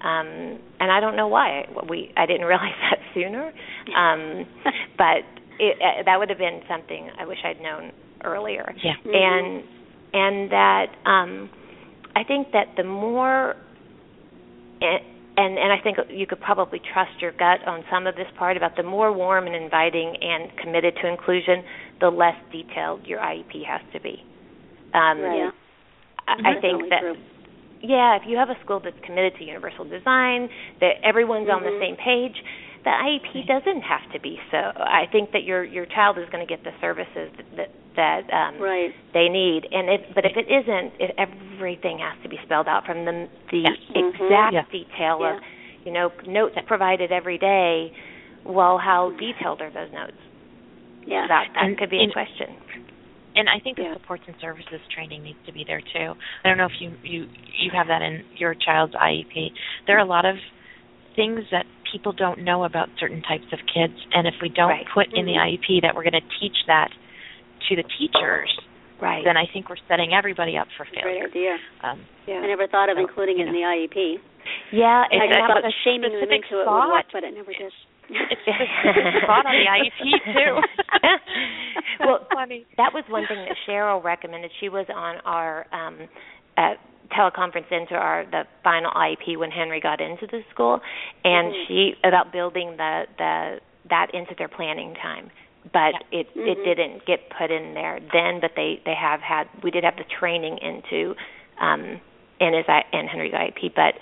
Um, 0.00 0.58
and 0.80 0.90
I 0.90 0.98
don't 0.98 1.14
know 1.14 1.28
why 1.28 1.68
we 1.88 2.10
I 2.16 2.24
didn't 2.26 2.46
realize 2.52 2.74
that 2.90 2.98
sooner, 3.14 3.52
um, 3.94 4.46
but 4.96 5.22
it, 5.60 5.76
uh, 5.80 6.02
that 6.04 6.18
would 6.18 6.30
have 6.30 6.38
been 6.38 6.62
something 6.66 7.10
I 7.18 7.26
wish 7.26 7.38
I'd 7.44 7.60
known 7.60 7.92
earlier 8.24 8.74
Yeah. 8.82 8.94
Mhm. 9.04 9.14
and 9.14 9.64
and 10.14 10.50
that 10.50 10.86
um 11.06 11.50
I 12.14 12.24
think 12.24 12.48
that 12.52 12.68
the 12.76 12.84
more 12.84 13.54
and 14.80 15.00
and 15.36 15.58
and 15.58 15.72
I 15.72 15.78
think 15.82 15.96
you 16.10 16.26
could 16.26 16.40
probably 16.40 16.80
trust 16.92 17.12
your 17.20 17.32
gut 17.32 17.60
on 17.66 17.84
some 17.90 18.06
of 18.06 18.14
this 18.16 18.26
part 18.38 18.56
about 18.56 18.76
the 18.76 18.82
more 18.82 19.12
warm 19.12 19.46
and 19.46 19.56
inviting 19.56 20.14
and 20.20 20.50
committed 20.62 20.94
to 21.02 21.08
inclusion, 21.08 21.64
the 22.00 22.08
less 22.10 22.36
detailed 22.50 23.06
your 23.06 23.20
IEP 23.20 23.64
has 23.66 23.80
to 23.92 24.00
be. 24.00 24.22
Um 24.94 25.18
yeah. 25.20 25.50
I, 26.28 26.32
I 26.32 26.54
Definitely 26.54 26.60
think 26.60 26.90
that 26.90 27.00
true. 27.00 27.14
yeah, 27.82 28.16
if 28.16 28.22
you 28.26 28.36
have 28.36 28.48
a 28.50 28.58
school 28.64 28.80
that's 28.82 28.96
committed 29.04 29.34
to 29.38 29.44
universal 29.44 29.84
design, 29.84 30.48
that 30.80 31.02
everyone's 31.02 31.48
on 31.48 31.62
the 31.64 31.70
Mhm. 31.70 31.80
same 31.80 31.96
page, 31.96 32.36
the 32.84 32.90
IEP 32.90 33.46
doesn't 33.46 33.82
have 33.82 34.10
to 34.12 34.20
be 34.20 34.38
so. 34.50 34.58
I 34.58 35.04
think 35.10 35.30
that 35.32 35.44
your 35.44 35.64
your 35.64 35.86
child 35.86 36.18
is 36.18 36.28
going 36.30 36.46
to 36.46 36.50
get 36.50 36.64
the 36.64 36.72
services 36.80 37.30
that 37.56 37.70
that 37.96 38.22
um, 38.32 38.58
Right. 38.60 38.90
they 39.14 39.28
need, 39.28 39.66
and 39.70 39.88
if 39.90 40.00
but 40.14 40.24
if 40.24 40.32
it 40.36 40.46
isn't, 40.50 40.92
if 40.98 41.10
everything 41.18 41.98
has 42.00 42.16
to 42.22 42.28
be 42.28 42.38
spelled 42.44 42.66
out 42.68 42.84
from 42.86 43.04
the 43.04 43.28
the 43.50 43.58
Yes. 43.58 43.76
Mhm. 43.94 44.14
exact 44.14 44.52
Yeah. 44.54 44.64
detail 44.70 45.18
Yeah. 45.20 45.36
of 45.36 45.42
you 45.84 45.92
know 45.92 46.12
notes 46.26 46.56
provided 46.66 47.12
every 47.12 47.38
day. 47.38 47.92
Well, 48.44 48.78
how 48.78 49.10
detailed 49.10 49.62
are 49.62 49.70
those 49.70 49.92
notes? 49.92 50.18
Yeah. 51.06 51.26
That 51.28 51.48
that 51.54 51.64
And 51.64 51.78
could 51.78 51.90
be 51.90 52.02
a 52.02 52.10
question. 52.10 52.50
And 53.34 53.48
I 53.48 53.60
think 53.60 53.76
the 53.76 53.84
Yeah. 53.84 53.94
supports 53.94 54.24
and 54.26 54.36
services 54.40 54.80
training 54.90 55.22
needs 55.22 55.38
to 55.46 55.52
be 55.52 55.64
there 55.64 55.80
too. 55.80 56.14
I 56.44 56.48
don't 56.48 56.58
know 56.58 56.66
if 56.66 56.80
you 56.80 56.92
you 57.04 57.28
you 57.54 57.70
have 57.70 57.86
that 57.86 58.02
in 58.02 58.24
your 58.36 58.54
child's 58.54 58.94
IEP. 58.94 59.52
There 59.86 59.96
are 59.96 60.00
a 60.00 60.04
lot 60.04 60.24
of 60.24 60.36
things 61.14 61.48
that 61.50 61.66
people 61.92 62.12
don't 62.12 62.40
know 62.40 62.64
about 62.64 62.88
certain 62.98 63.20
types 63.22 63.44
of 63.52 63.58
kids, 63.72 63.94
and 64.12 64.26
if 64.26 64.34
we 64.40 64.48
don't 64.48 64.70
Right. 64.70 64.86
put 64.88 65.12
in 65.12 65.26
the 65.26 65.34
Mhm. 65.34 65.44
IEP 65.60 65.80
that 65.82 65.94
we're 65.94 66.02
going 66.08 66.20
to 66.20 66.28
teach 66.40 66.56
that 66.66 66.90
to 67.68 67.76
the 67.76 67.82
teachers, 67.98 68.50
Right. 68.98 69.22
then 69.24 69.36
I 69.36 69.46
think 69.46 69.68
we're 69.68 69.76
setting 69.88 70.14
everybody 70.14 70.56
up 70.56 70.68
for 70.76 70.84
failure. 70.86 71.02
Great 71.28 71.32
failure. 71.32 71.52
idea. 71.54 71.58
Um, 71.82 72.00
I 72.28 72.46
never 72.46 72.66
thought 72.66 72.88
of 72.88 72.96
So, 72.96 73.00
including 73.02 73.36
you 73.38 73.44
it 73.44 73.48
in 73.48 73.54
the 73.54 73.64
IEP. 73.64 74.18
yeah, 74.70 75.04
It's 75.10 75.12
I 75.12 75.14
and 75.14 75.22
a- 75.24 75.26
just 75.28 75.38
that 75.40 75.46
thought 75.54 75.64
was- 75.64 75.74
shaming 75.84 76.10
them 76.12 76.20
specific 76.20 76.44
into 76.44 76.60
it 76.60 76.66
would 76.66 76.88
work, 76.88 77.06
but 77.12 77.24
it 77.24 77.34
never 77.34 77.52
did. 77.52 77.72
it's 78.08 78.46
a 78.48 78.66
specific 78.66 79.22
spot 79.22 79.46
on 79.46 79.52
the 79.52 79.66
IEP 79.68 80.18
too. 80.32 80.62
Well, 82.00 82.26
funny. 82.34 82.66
that 82.76 82.92
was 82.92 83.04
one 83.08 83.26
thing 83.26 83.38
that 83.46 83.56
Cheryl 83.66 84.02
recommended. 84.02 84.50
She 84.60 84.68
was 84.68 84.86
on 84.90 85.16
our 85.24 85.66
um 85.72 86.08
uh 86.56 86.74
teleconference 87.10 87.70
into 87.70 87.94
our 87.94 88.24
the 88.30 88.44
final 88.64 88.90
IEP 88.92 89.36
when 89.36 89.50
Henry 89.50 89.80
got 89.80 90.00
into 90.00 90.26
the 90.26 90.42
school 90.50 90.80
and 91.24 91.52
Mhm. 91.52 91.66
she 91.66 91.94
about 92.04 92.32
building 92.32 92.76
the 92.76 93.06
the 93.18 93.60
that 93.90 94.14
into 94.14 94.34
their 94.36 94.48
planning 94.48 94.94
time. 94.94 95.30
But 95.72 95.94
it 96.10 96.28
it 96.34 96.58
Mhm. 96.58 96.64
didn't 96.64 97.04
get 97.04 97.28
put 97.30 97.50
in 97.50 97.74
there 97.74 98.00
then, 98.12 98.40
but 98.40 98.54
they 98.56 98.80
they 98.84 98.94
have 98.94 99.20
had 99.20 99.48
we 99.62 99.70
did 99.70 99.84
have 99.84 99.96
the 99.96 100.04
training 100.04 100.58
into 100.58 101.14
um 101.60 102.00
in 102.40 102.54
his 102.54 102.64
in 102.92 103.06
Henry's 103.08 103.32
IEP, 103.34 103.74
but 103.74 103.94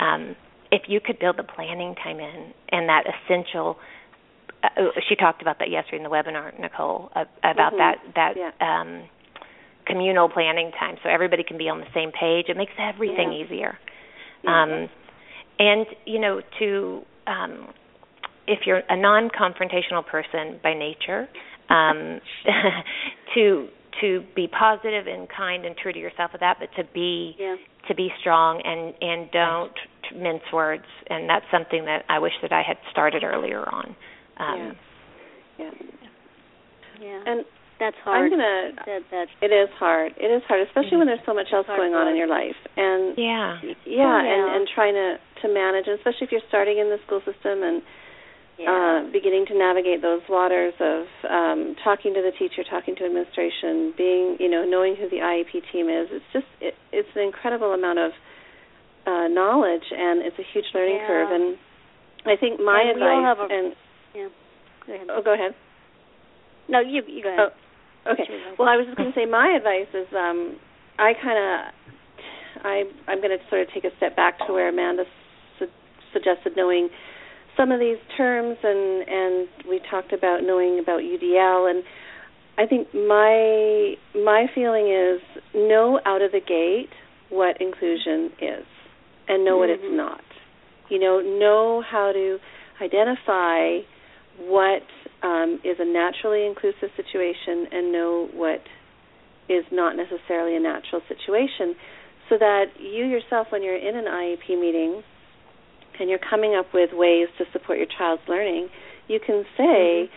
um 0.00 0.36
if 0.70 0.88
you 0.88 1.00
could 1.00 1.18
build 1.18 1.36
the 1.36 1.42
planning 1.44 1.94
time 1.96 2.18
in 2.20 2.54
and 2.70 2.88
that 2.88 3.04
essential 3.06 3.78
uh, 4.64 4.68
she 5.08 5.16
talked 5.16 5.42
about 5.42 5.58
that 5.58 5.70
yesterday 5.70 5.96
in 5.98 6.02
the 6.04 6.08
webinar, 6.08 6.56
Nicole, 6.58 7.10
uh, 7.16 7.24
about 7.42 7.72
Mhm. 7.74 7.78
that 7.78 7.98
that 8.14 8.36
Yeah. 8.36 8.50
um 8.60 9.08
communal 9.86 10.28
planning 10.28 10.70
time 10.78 10.96
so 11.02 11.08
everybody 11.08 11.42
can 11.42 11.58
be 11.58 11.68
on 11.68 11.80
the 11.80 11.86
same 11.94 12.10
page. 12.12 12.46
It 12.48 12.56
makes 12.56 12.72
everything 12.78 13.32
Yeah. 13.32 13.44
easier. 13.44 13.78
Um, 14.46 14.88
and 15.58 15.86
you 16.06 16.18
know, 16.18 16.40
to 16.58 17.02
um, 17.26 17.68
if 18.46 18.66
you're 18.66 18.82
a 18.88 18.96
non-confrontational 18.96 20.04
person 20.06 20.58
by 20.62 20.74
nature, 20.74 21.28
um, 21.70 22.20
to 23.34 23.68
to 24.00 24.24
be 24.34 24.48
positive 24.48 25.06
and 25.06 25.28
kind 25.28 25.64
and 25.64 25.76
true 25.76 25.92
to 25.92 25.98
yourself 25.98 26.32
with 26.32 26.40
that, 26.40 26.56
but 26.58 26.70
to 26.76 26.84
be 26.92 27.36
Yeah. 27.38 27.56
to 27.88 27.94
be 27.94 28.12
strong 28.20 28.60
and 28.62 28.94
and 29.00 29.30
don't 29.30 29.72
mince 30.16 30.42
words. 30.52 30.84
And 31.08 31.28
that's 31.28 31.44
something 31.50 31.84
that 31.84 32.04
I 32.08 32.18
wish 32.18 32.32
that 32.42 32.52
I 32.52 32.62
had 32.62 32.78
started 32.90 33.22
earlier 33.24 33.62
on. 33.72 33.96
Um, 34.38 34.76
Yeah. 35.58 35.70
Yeah. 37.00 37.22
And 37.26 37.44
that's 37.82 37.98
hard. 38.06 38.22
I'm 38.22 38.30
gonna. 38.30 38.70
That, 38.86 39.02
that's 39.10 39.30
It 39.42 39.50
is 39.50 39.68
hard. 39.82 40.14
It 40.16 40.30
is 40.30 40.42
hard, 40.46 40.62
especially 40.70 40.98
when 41.02 41.10
there's 41.10 41.24
so 41.26 41.34
much 41.34 41.50
else 41.52 41.66
going 41.66 41.94
on 41.98 42.06
in 42.06 42.14
your 42.14 42.30
life. 42.30 42.54
And 42.78 43.18
yeah. 43.18 43.58
yeah, 43.84 44.06
Oh, 44.06 44.22
and 44.22 44.42
yeah. 44.46 44.54
and 44.56 44.62
trying 44.70 44.94
to 44.94 45.18
to 45.42 45.46
manage, 45.52 45.90
and 45.90 45.98
especially 45.98 46.26
if 46.26 46.32
you're 46.32 46.46
starting 46.48 46.78
in 46.78 46.86
the 46.94 46.98
school 47.04 47.18
system 47.26 47.66
and 47.66 47.82
yeah. 48.62 48.70
uh, 48.70 48.98
beginning 49.10 49.46
to 49.50 49.58
navigate 49.58 49.98
those 50.00 50.22
waters 50.30 50.74
of 50.78 51.10
um, 51.26 51.74
talking 51.82 52.14
to 52.14 52.22
the 52.22 52.30
teacher, 52.38 52.62
talking 52.62 52.94
to 52.96 53.02
administration, 53.04 53.90
being 53.98 54.38
you 54.38 54.46
know 54.48 54.62
knowing 54.64 54.94
who 54.94 55.10
the 55.10 55.18
IEP 55.18 55.66
team 55.74 55.90
is. 55.90 56.06
It's 56.14 56.30
just 56.32 56.46
it, 56.62 56.74
it's 56.94 57.10
an 57.18 57.22
incredible 57.26 57.74
amount 57.74 57.98
of 57.98 58.12
uh, 59.10 59.26
knowledge, 59.26 59.90
and 59.90 60.22
it's 60.22 60.38
a 60.38 60.46
huge 60.54 60.70
learning 60.74 61.02
Yeah. 61.02 61.06
curve. 61.10 61.30
And 61.34 61.58
I 62.24 62.36
think 62.38 62.60
my 62.62 62.80
And 62.86 63.02
advice 63.02 63.38
a- 63.42 63.50
and 63.50 63.66
yeah. 64.14 64.28
Go 64.86 64.94
ahead. 64.94 65.06
oh, 65.10 65.22
go 65.22 65.34
ahead. 65.34 65.54
No, 66.68 66.78
you 66.78 67.02
you 67.08 67.22
go 67.22 67.28
ahead. 67.34 67.50
Oh, 67.50 67.50
okay. 68.06 68.24
Well, 68.58 68.68
I 68.68 68.76
was 68.76 68.86
just 68.86 68.96
going 68.96 69.12
to 69.12 69.18
say 69.18 69.26
my 69.26 69.48
advice 69.56 69.88
is 69.94 70.06
um, 70.14 70.56
I 70.98 71.12
kind 71.14 71.38
of 71.38 72.64
I 72.64 72.84
I'm 73.08 73.18
going 73.20 73.36
to 73.36 73.42
sort 73.48 73.62
of 73.62 73.68
take 73.72 73.84
a 73.84 73.94
step 73.96 74.16
back 74.16 74.38
to 74.46 74.52
where 74.52 74.68
Amanda 74.68 75.04
su- 75.58 75.66
suggested 76.12 76.52
knowing 76.56 76.88
some 77.56 77.70
of 77.70 77.80
these 77.80 77.98
terms 78.16 78.56
and 78.62 79.08
and 79.08 79.48
we 79.68 79.80
talked 79.90 80.12
about 80.12 80.42
knowing 80.42 80.78
about 80.78 81.00
UDL 81.00 81.70
and 81.70 81.84
I 82.58 82.66
think 82.66 82.88
my 82.94 83.94
my 84.14 84.46
feeling 84.54 84.88
is 84.92 85.20
know 85.54 86.00
out 86.04 86.22
of 86.22 86.32
the 86.32 86.40
gate 86.40 86.90
what 87.30 87.60
inclusion 87.60 88.30
is 88.40 88.66
and 89.28 89.44
know 89.44 89.56
what 89.56 89.70
it's 89.70 89.82
Mhm. 89.82 89.96
not. 89.96 90.20
You 90.90 90.98
know, 90.98 91.20
know 91.20 91.80
how 91.80 92.12
to 92.12 92.38
identify 92.80 93.80
what 94.38 94.82
um, 95.22 95.60
is 95.64 95.76
a 95.78 95.84
naturally 95.84 96.46
inclusive 96.46 96.90
situation 96.96 97.66
and 97.70 97.92
know 97.92 98.28
what 98.34 98.60
is 99.48 99.64
not 99.70 99.96
necessarily 99.96 100.56
a 100.56 100.60
natural 100.60 101.00
situation 101.08 101.74
so 102.28 102.38
that 102.38 102.66
you 102.78 103.04
yourself 103.04 103.48
when 103.50 103.62
you're 103.62 103.76
in 103.76 103.96
an 103.96 104.04
IEP 104.06 104.48
meeting 104.60 105.02
and 106.00 106.08
you're 106.08 106.18
coming 106.18 106.54
up 106.54 106.66
with 106.72 106.90
ways 106.92 107.28
to 107.38 107.44
support 107.52 107.78
your 107.78 107.86
child's 107.98 108.22
learning, 108.28 108.68
you 109.08 109.20
can 109.24 109.44
say, 109.56 110.10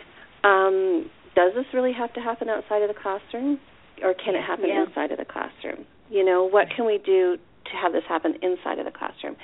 um, 0.43 1.09
does 1.35 1.51
this 1.53 1.65
really 1.73 1.91
have 1.93 2.13
to 2.13 2.21
happen 2.21 2.47
outside 2.49 2.81
of 2.81 2.87
the 2.87 2.93
classroom 2.99 3.59
or 4.01 4.13
can 4.13 4.35
it 4.35 4.41
happen 4.43 4.69
Yeah. 4.69 4.83
inside 4.85 5.11
of 5.11 5.17
the 5.17 5.25
classroom? 5.25 5.85
You 6.09 6.23
know, 6.23 6.43
what 6.45 6.69
can 6.69 6.85
we 6.85 6.97
do 6.97 7.37
to 7.37 7.71
have 7.81 7.91
this 7.91 8.03
happen 8.07 8.35
inside 8.41 8.79
of 8.79 8.85
the 8.85 8.91
classroom? 8.91 9.35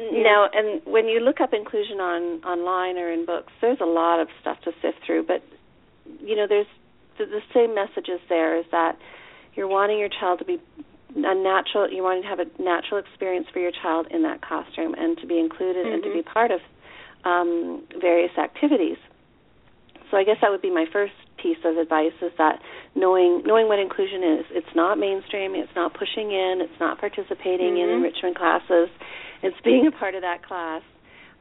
Yeah. 0.00 0.22
Now, 0.22 0.48
and 0.52 0.82
when 0.84 1.06
you 1.08 1.20
look 1.20 1.40
up 1.40 1.52
inclusion 1.52 2.00
on 2.00 2.42
online 2.44 2.98
or 2.98 3.10
in 3.12 3.26
books, 3.26 3.52
there's 3.60 3.80
a 3.80 3.86
lot 3.86 4.20
of 4.20 4.28
stuff 4.40 4.58
to 4.64 4.72
sift 4.82 4.98
through. 5.06 5.24
But 5.26 5.42
you 6.20 6.36
know, 6.36 6.46
there's 6.48 6.66
the, 7.18 7.26
the 7.26 7.40
same 7.54 7.74
messages 7.74 8.20
there 8.28 8.58
is 8.58 8.66
that 8.72 8.98
you're 9.54 9.68
wanting 9.68 9.98
your 9.98 10.08
child 10.08 10.40
to 10.40 10.44
be 10.44 10.58
a 11.16 11.34
natural. 11.34 11.90
You 11.90 12.02
want 12.02 12.22
to 12.22 12.28
have 12.28 12.40
a 12.40 12.46
natural 12.60 12.98
experience 12.98 13.46
for 13.52 13.60
your 13.60 13.72
child 13.72 14.08
in 14.10 14.22
that 14.22 14.42
classroom 14.42 14.94
and 14.94 15.16
to 15.18 15.26
be 15.26 15.38
included 15.38 15.86
and 15.86 16.02
to 16.02 16.12
be 16.12 16.22
part 16.22 16.50
of 16.50 16.60
um, 17.24 17.84
various 18.00 18.36
activities. 18.36 18.98
So 20.10 20.16
I 20.16 20.24
guess 20.24 20.36
that 20.42 20.50
would 20.50 20.62
be 20.62 20.70
my 20.70 20.86
first 20.92 21.14
piece 21.38 21.58
of 21.64 21.76
advice 21.76 22.12
is 22.22 22.32
that 22.38 22.60
knowing 22.94 23.42
knowing 23.44 23.68
what 23.68 23.78
inclusion 23.78 24.22
is. 24.22 24.46
It's 24.50 24.74
not 24.74 24.98
mainstream. 24.98 25.54
It's 25.54 25.74
not 25.76 25.92
pushing 25.94 26.30
in. 26.32 26.60
It's 26.62 26.80
not 26.80 26.98
participating 26.98 27.78
in 27.78 27.88
Mhm. 27.88 27.96
enrichment 27.96 28.36
classes. 28.36 28.88
It's 29.44 29.60
being 29.64 29.86
a 29.86 29.90
part 29.92 30.14
of 30.14 30.22
that 30.22 30.42
class. 30.46 30.82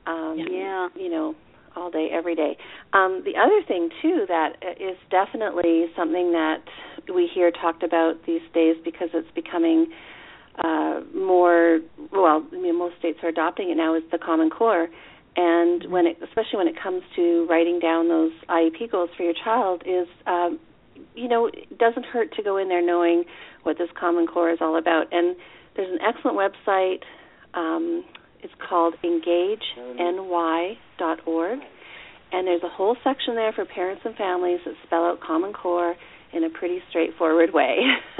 Um, 0.05 0.35
Yeah. 0.37 0.89
You 0.95 1.09
know, 1.09 1.35
all 1.75 1.89
day, 1.89 2.09
every 2.11 2.35
day. 2.35 2.57
Um, 2.93 3.23
the 3.25 3.33
other 3.37 3.61
thing 3.67 3.89
too 4.01 4.25
that 4.27 4.57
is 4.79 4.97
definitely 5.09 5.87
something 5.95 6.31
that 6.33 6.63
we 7.13 7.27
hear 7.33 7.51
talked 7.51 7.83
about 7.83 8.25
these 8.25 8.41
days 8.53 8.75
because 8.83 9.09
it's 9.13 9.31
becoming 9.33 9.87
uh, 10.63 11.01
more 11.15 11.79
well. 12.11 12.45
I 12.51 12.55
mean, 12.57 12.77
most 12.77 12.97
states 12.99 13.19
are 13.23 13.29
adopting 13.29 13.71
it 13.71 13.77
now. 13.77 13.95
Is 13.95 14.03
the 14.11 14.19
Common 14.19 14.49
Core, 14.49 14.87
and 15.35 15.89
when 15.89 16.05
it, 16.05 16.17
especially 16.21 16.57
when 16.57 16.67
it 16.67 16.75
comes 16.81 17.01
to 17.15 17.47
writing 17.49 17.79
down 17.79 18.07
those 18.07 18.31
IEP 18.49 18.91
goals 18.91 19.09
for 19.17 19.23
your 19.23 19.33
child, 19.33 19.81
is 19.85 20.07
um, 20.27 20.59
you 21.15 21.27
know 21.27 21.47
it 21.47 21.77
doesn't 21.79 22.05
hurt 22.05 22.33
to 22.35 22.43
go 22.43 22.57
in 22.57 22.69
there 22.69 22.85
knowing 22.85 23.23
what 23.63 23.77
this 23.79 23.89
Common 23.99 24.27
Core 24.27 24.51
is 24.51 24.59
all 24.61 24.77
about. 24.77 25.07
And 25.11 25.35
there's 25.75 25.91
an 25.91 25.99
excellent 26.01 26.37
website. 26.37 26.99
Um, 27.53 28.03
it's 28.41 28.53
called 28.69 28.95
EngageNY.org, 29.03 31.59
and 32.31 32.47
there's 32.47 32.63
a 32.63 32.69
whole 32.69 32.95
section 33.03 33.35
there 33.35 33.51
for 33.53 33.65
parents 33.65 34.01
and 34.05 34.15
families 34.15 34.59
that 34.65 34.73
spell 34.85 35.05
out 35.05 35.19
Common 35.25 35.53
Core 35.53 35.95
in 36.33 36.43
a 36.43 36.49
pretty 36.49 36.79
straightforward 36.89 37.53
way. 37.53 37.77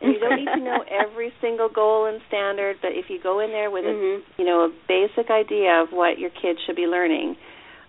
and 0.00 0.14
you 0.14 0.20
don't 0.20 0.36
need 0.36 0.46
to 0.46 0.60
know 0.60 0.84
every 0.90 1.32
single 1.40 1.68
goal 1.68 2.06
and 2.06 2.20
standard, 2.28 2.76
but 2.80 2.92
if 2.92 3.06
you 3.10 3.18
go 3.22 3.40
in 3.40 3.50
there 3.50 3.70
with 3.70 3.84
Mhm. 3.84 4.20
a 4.20 4.22
you 4.38 4.44
know 4.46 4.62
a 4.62 4.70
basic 4.88 5.30
idea 5.30 5.82
of 5.82 5.92
what 5.92 6.18
your 6.18 6.30
kids 6.30 6.58
should 6.64 6.76
be 6.76 6.86
learning, 6.86 7.36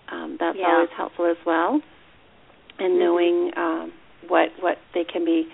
um, 0.10 0.36
that's 0.40 0.58
Yeah. 0.58 0.74
always 0.74 0.90
helpful 0.98 1.26
as 1.26 1.38
well. 1.46 1.80
And 2.80 2.96
Mhm. 2.96 3.00
knowing 3.00 3.54
um, 3.58 3.94
what 4.28 4.52
what 4.60 4.78
they 4.94 5.04
can 5.04 5.24
be 5.26 5.48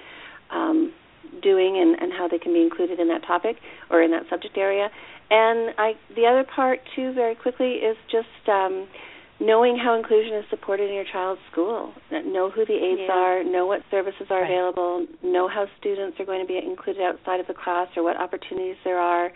um, 0.49 0.93
doing 1.41 1.77
and, 1.77 2.01
and 2.01 2.13
how 2.13 2.27
they 2.29 2.39
can 2.39 2.53
be 2.53 2.61
included 2.61 2.99
in 2.99 3.09
that 3.09 3.23
topic 3.23 3.57
or 3.89 4.01
in 4.01 4.11
that 4.11 4.27
subject 4.29 4.57
area. 4.57 4.89
And 5.29 5.73
I 5.77 5.93
the 6.15 6.25
other 6.25 6.43
part 6.43 6.79
too, 6.95 7.13
very 7.13 7.35
quickly, 7.35 7.83
is 7.83 7.97
just 8.11 8.47
um, 8.47 8.87
knowing 9.39 9.77
how 9.77 9.95
inclusion 9.95 10.35
is 10.35 10.45
supported 10.49 10.89
in 10.89 10.95
your 10.95 11.05
child's 11.11 11.41
school. 11.51 11.93
Know 12.11 12.49
who 12.49 12.65
the 12.65 12.73
aides 12.73 13.01
Yeah. 13.05 13.13
are, 13.13 13.43
know 13.43 13.65
what 13.65 13.81
services 13.91 14.27
are 14.29 14.41
Right. 14.41 14.49
available, 14.51 15.05
know 15.21 15.47
how 15.47 15.67
students 15.79 16.19
are 16.19 16.25
going 16.25 16.41
to 16.41 16.47
be 16.47 16.57
included 16.57 17.01
outside 17.03 17.39
of 17.39 17.47
the 17.47 17.53
class 17.53 17.87
or 17.95 18.03
what 18.03 18.17
opportunities 18.17 18.77
there 18.83 18.99
are, 18.99 19.31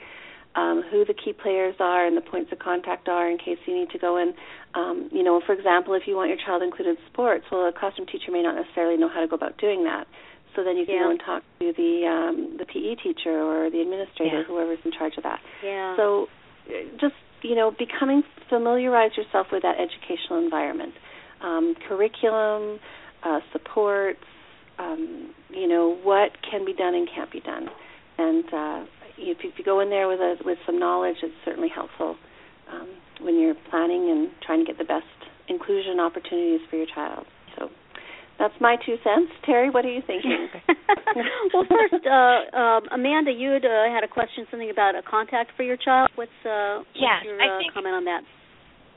um, 0.55 0.81
who 0.89 1.05
the 1.05 1.13
key 1.13 1.33
players 1.33 1.75
are 1.79 2.05
and 2.05 2.15
the 2.17 2.21
points 2.21 2.51
of 2.51 2.59
contact 2.59 3.07
are 3.09 3.29
in 3.29 3.37
case 3.37 3.57
you 3.65 3.75
need 3.75 3.89
to 3.91 3.99
go 3.99 4.17
in. 4.17 4.33
Um, 4.73 5.09
you 5.11 5.23
know, 5.23 5.39
for 5.45 5.53
example, 5.53 5.93
if 5.93 6.07
you 6.07 6.15
want 6.15 6.29
your 6.29 6.39
child 6.45 6.63
included 6.63 6.97
in 6.97 7.05
sports, 7.11 7.45
well, 7.51 7.67
a 7.67 7.71
classroom 7.71 8.07
teacher 8.07 8.31
may 8.31 8.41
not 8.41 8.55
necessarily 8.55 8.97
know 8.97 9.09
how 9.09 9.19
to 9.21 9.27
go 9.27 9.35
about 9.35 9.57
doing 9.57 9.83
that. 9.83 10.07
So 10.55 10.63
then 10.63 10.77
you 10.77 10.85
can 10.85 10.95
Yeah. 10.95 11.03
go 11.03 11.09
and 11.11 11.19
talk 11.19 11.43
to 11.59 11.73
the 11.73 12.05
um, 12.07 12.57
the 12.57 12.65
PE 12.65 12.95
teacher 12.95 13.31
or 13.41 13.69
the 13.69 13.81
administrator, 13.81 14.39
Yeah. 14.39 14.43
whoever's 14.43 14.79
in 14.83 14.91
charge 14.91 15.17
of 15.17 15.23
that. 15.23 15.39
Yeah. 15.63 15.95
So 15.95 16.27
uh, 16.69 16.73
just 16.99 17.15
you 17.41 17.55
know, 17.55 17.71
becoming 17.71 18.23
familiarize 18.49 19.17
yourself 19.17 19.47
with 19.51 19.63
that 19.63 19.77
educational 19.79 20.37
environment, 20.43 20.93
um, 21.41 21.73
curriculum, 21.87 22.79
uh, 23.23 23.39
supports, 23.51 24.19
um, 24.77 25.33
you 25.49 25.67
know, 25.67 25.97
what 26.03 26.31
can 26.49 26.65
be 26.65 26.73
done 26.73 26.93
and 26.93 27.07
can't 27.09 27.31
be 27.31 27.39
done, 27.39 27.69
and 28.17 28.45
uh, 28.53 28.85
if, 29.17 29.37
if 29.43 29.57
you 29.57 29.63
go 29.65 29.79
in 29.79 29.89
there 29.89 30.07
with 30.07 30.19
a 30.19 30.35
with 30.45 30.57
some 30.65 30.79
knowledge, 30.79 31.17
it's 31.23 31.33
certainly 31.45 31.69
helpful 31.69 32.15
um, 32.71 32.87
when 33.21 33.39
you're 33.39 33.55
planning 33.69 34.09
and 34.09 34.29
trying 34.45 34.59
to 34.59 34.65
get 34.65 34.77
the 34.77 34.85
best 34.85 35.05
inclusion 35.47 35.99
opportunities 35.99 36.61
for 36.69 36.77
your 36.77 36.87
child. 36.93 37.25
So 37.57 37.69
that's 38.41 38.57
my 38.59 38.75
two 38.81 38.97
cents. 39.05 39.29
Terri, 39.45 39.69
what 39.71 39.85
are 39.85 39.93
you 39.93 40.01
thinking? 40.01 40.49
well, 41.53 41.65
first, 41.69 42.01
uh, 42.09 42.57
um, 42.57 42.81
Amanda, 42.91 43.29
you 43.31 43.51
had 43.53 43.65
uh, 43.65 43.85
had 43.93 44.01
a 44.03 44.09
question, 44.09 44.47
something 44.49 44.69
about 44.73 44.95
a 44.97 45.03
contact 45.05 45.51
for 45.55 45.61
your 45.61 45.77
child. 45.77 46.09
What's, 46.17 46.33
uh, 46.43 46.81
Yes, 46.97 47.21
what's 47.21 47.25
your 47.29 47.37
I 47.37 47.47
uh, 47.53 47.57
think- 47.61 47.73
comment 47.77 47.93
on 47.95 48.05
that? 48.05 48.21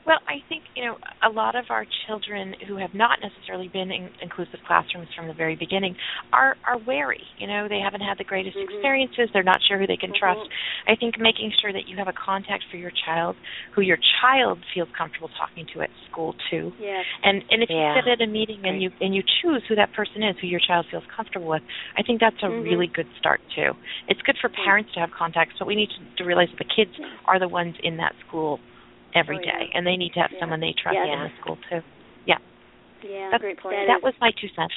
Well, 0.05 0.19
I 0.29 0.37
think 0.47 0.63
you 0.75 0.85
know 0.85 0.97
a 1.25 1.29
lot 1.29 1.55
of 1.55 1.65
our 1.69 1.85
children 2.05 2.53
who 2.67 2.77
have 2.77 2.93
not 2.93 3.17
necessarily 3.25 3.67
been 3.69 3.89
in 3.89 4.09
inclusive 4.21 4.59
classrooms 4.67 5.09
from 5.15 5.27
the 5.27 5.33
very 5.33 5.55
beginning 5.55 5.95
are 6.31 6.55
are 6.67 6.77
wary. 6.77 7.23
You 7.39 7.47
know, 7.47 7.67
they 7.67 7.79
haven't 7.79 8.01
had 8.01 8.19
the 8.19 8.23
greatest 8.23 8.55
Mhm. 8.55 8.69
experiences. 8.69 9.29
They're 9.33 9.41
not 9.41 9.63
sure 9.63 9.79
who 9.79 9.87
they 9.87 9.97
can 9.97 10.11
Mhm. 10.13 10.19
trust. 10.19 10.49
I 10.85 10.95
think 10.95 11.17
making 11.17 11.51
sure 11.59 11.73
that 11.73 11.87
you 11.87 11.97
have 11.97 12.07
a 12.07 12.13
contact 12.13 12.65
for 12.65 12.77
your 12.77 12.91
child 12.91 13.35
who 13.71 13.81
your 13.81 13.97
child 14.21 14.63
feels 14.73 14.89
comfortable 14.91 15.29
talking 15.29 15.65
to 15.73 15.81
at 15.81 15.89
school 16.05 16.33
too. 16.49 16.71
Yes. 16.79 17.05
And 17.23 17.43
and 17.49 17.63
if 17.63 17.69
Yeah. 17.69 17.95
you 17.95 18.01
sit 18.03 18.07
at 18.07 18.21
a 18.21 18.27
meeting 18.27 18.63
and 18.67 18.81
you 18.81 18.91
and 19.01 19.15
you 19.15 19.23
choose 19.41 19.65
who 19.65 19.73
that 19.73 19.91
person 19.93 20.21
is, 20.21 20.37
who 20.37 20.45
your 20.45 20.59
child 20.59 20.85
feels 20.85 21.05
comfortable 21.07 21.47
with, 21.47 21.63
I 21.97 22.03
think 22.03 22.19
that's 22.19 22.41
a 22.43 22.47
Mhm. 22.47 22.63
really 22.63 22.87
good 22.87 23.07
start 23.17 23.41
too. 23.49 23.75
It's 24.07 24.21
good 24.21 24.37
for 24.37 24.49
parents 24.49 24.93
to 24.93 24.99
have 24.99 25.09
contacts, 25.11 25.57
but 25.57 25.65
we 25.67 25.75
need 25.75 25.89
to, 25.89 25.99
to 26.17 26.23
realize 26.25 26.49
that 26.51 26.59
the 26.59 26.63
kids 26.65 26.95
are 27.25 27.39
the 27.39 27.47
ones 27.47 27.75
in 27.79 27.97
that 27.97 28.15
school 28.19 28.59
every 29.15 29.37
Oh, 29.37 29.41
day, 29.41 29.71
and 29.73 29.87
they 29.87 29.95
need 29.97 30.13
to 30.13 30.19
have 30.19 30.31
Yeah. 30.31 30.39
someone 30.39 30.59
they 30.59 30.73
trust 30.73 30.95
Yeah. 30.95 31.13
in 31.13 31.19
the 31.23 31.31
school 31.41 31.57
too. 31.69 31.81
Yeah, 32.25 32.37
Yeah. 33.01 33.29
that's, 33.31 33.41
Great 33.41 33.57
point. 33.57 33.87
that 33.87 34.03
was 34.03 34.13
my 34.19 34.31
two 34.31 34.49
cents. 34.49 34.73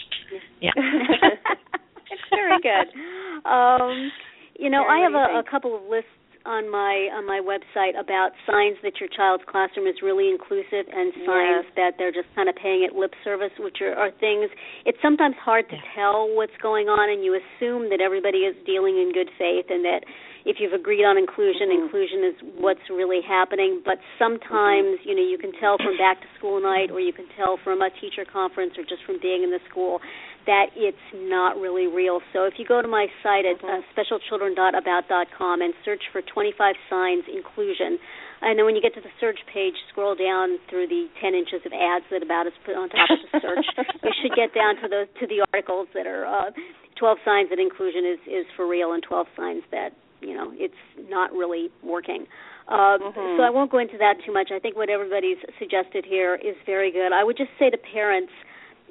Yeah. 0.61 0.73
Very 2.31 2.61
good. 2.63 2.89
Um, 3.45 4.11
you 4.59 4.69
know, 4.69 4.83
Karen, 4.83 4.99
I 5.01 5.05
have 5.05 5.13
what 5.13 5.27
do 5.29 5.33
you 5.33 5.39
a, 5.39 5.41
a 5.41 5.51
couple 5.51 5.77
of 5.77 5.83
lists 5.89 6.11
on 6.49 6.65
my 6.73 7.13
on 7.13 7.27
my 7.29 7.45
website 7.45 7.93
about 8.01 8.33
signs 8.49 8.81
that 8.83 8.97
your 8.99 9.09
child's 9.13 9.45
classroom 9.45 9.85
is 9.87 10.01
really 10.03 10.33
inclusive 10.33 10.89
and 10.89 11.13
signs 11.29 11.69
Yes. 11.69 11.77
that 11.77 11.93
they're 12.01 12.15
just 12.15 12.33
kind 12.35 12.49
of 12.49 12.57
paying 12.57 12.83
it 12.89 12.97
lip 12.97 13.13
service, 13.23 13.53
which 13.61 13.79
are, 13.85 13.93
are 13.95 14.11
things. 14.17 14.49
It's 14.89 14.97
sometimes 15.05 15.37
hard 15.37 15.69
to 15.69 15.77
tell 15.95 16.33
what's 16.33 16.57
going 16.65 16.89
on, 16.89 17.13
and 17.13 17.21
you 17.23 17.37
assume 17.37 17.93
that 17.93 18.01
everybody 18.01 18.49
is 18.49 18.57
dealing 18.65 18.97
in 18.97 19.13
good 19.13 19.29
faith 19.37 19.67
and 19.69 19.85
that 19.85 20.03
if 20.49 20.57
you've 20.61 20.73
agreed 20.73 21.05
on 21.05 21.19
inclusion, 21.21 21.69
Mm-hmm. 21.69 21.85
inclusion 21.85 22.21
is 22.25 22.37
what's 22.57 22.87
really 22.89 23.21
happening. 23.21 23.83
But 23.85 23.99
sometimes, 24.17 24.97
you 25.05 25.13
know, 25.13 25.21
you 25.27 25.37
can 25.37 25.53
tell 25.61 25.77
from 25.77 25.99
back 26.01 26.21
to 26.25 26.29
school 26.39 26.57
night, 26.63 26.89
or 26.91 27.01
you 27.05 27.13
can 27.13 27.27
tell 27.37 27.59
from 27.63 27.83
a 27.85 27.91
teacher 28.01 28.25
conference, 28.25 28.73
or 28.81 28.85
just 28.89 29.05
from 29.05 29.19
being 29.21 29.43
in 29.45 29.51
the 29.51 29.61
school 29.69 30.01
that 30.49 30.73
it's 30.73 31.07
not 31.13 31.61
really 31.61 31.87
real. 31.87 32.25
So 32.33 32.49
if 32.49 32.57
you 32.57 32.65
go 32.65 32.81
to 32.81 32.89
my 32.89 33.07
site 33.23 33.45
at 33.45 33.61
uh, 33.61 33.85
specialchildren.about.com 33.93 35.61
and 35.61 35.75
search 35.85 36.01
for 36.11 36.25
25 36.25 36.57
signs 36.89 37.25
inclusion, 37.29 38.01
and 38.41 38.57
then 38.57 38.65
when 38.65 38.73
you 38.75 38.81
get 38.81 38.95
to 38.97 39.05
the 39.05 39.13
search 39.21 39.39
page, 39.53 39.75
scroll 39.93 40.17
down 40.17 40.57
through 40.71 40.89
the 40.89 41.07
10 41.21 41.35
inches 41.37 41.61
of 41.69 41.73
ads 41.77 42.09
that 42.11 42.23
About 42.25 42.47
is 42.47 42.57
put 42.65 42.75
on 42.75 42.89
top 42.89 43.11
of 43.13 43.19
the 43.29 43.41
search. 43.45 43.67
you 44.03 44.13
should 44.25 44.33
get 44.35 44.55
down 44.57 44.81
to 44.81 44.89
the 44.89 45.05
to 45.21 45.27
the 45.29 45.45
articles 45.53 45.87
that 45.93 46.07
are 46.07 46.25
uh, 46.25 46.51
12 46.97 47.19
signs 47.29 47.51
that 47.51 47.59
inclusion 47.61 48.09
is 48.09 48.21
is 48.25 48.47
for 48.57 48.65
real 48.67 48.93
and 48.97 49.03
12 49.03 49.27
signs 49.37 49.63
that 49.71 49.91
you 50.25 50.33
know 50.33 50.49
it's 50.55 50.81
not 51.11 51.33
really 51.33 51.69
working. 51.85 52.25
Uh, 52.69 52.97
So 53.37 53.43
I 53.43 53.51
won't 53.51 53.71
go 53.73 53.79
into 53.79 53.97
that 53.99 54.21
too 54.25 54.33
much. 54.33 54.49
I 54.53 54.59
think 54.61 54.77
what 54.77 54.89
everybody's 54.89 55.41
suggested 55.59 56.05
here 56.05 56.37
is 56.37 56.55
very 56.65 56.93
good. 56.93 57.13
I 57.13 57.25
would 57.25 57.37
just 57.37 57.51
say 57.59 57.71
to 57.71 57.79
parents, 57.81 58.33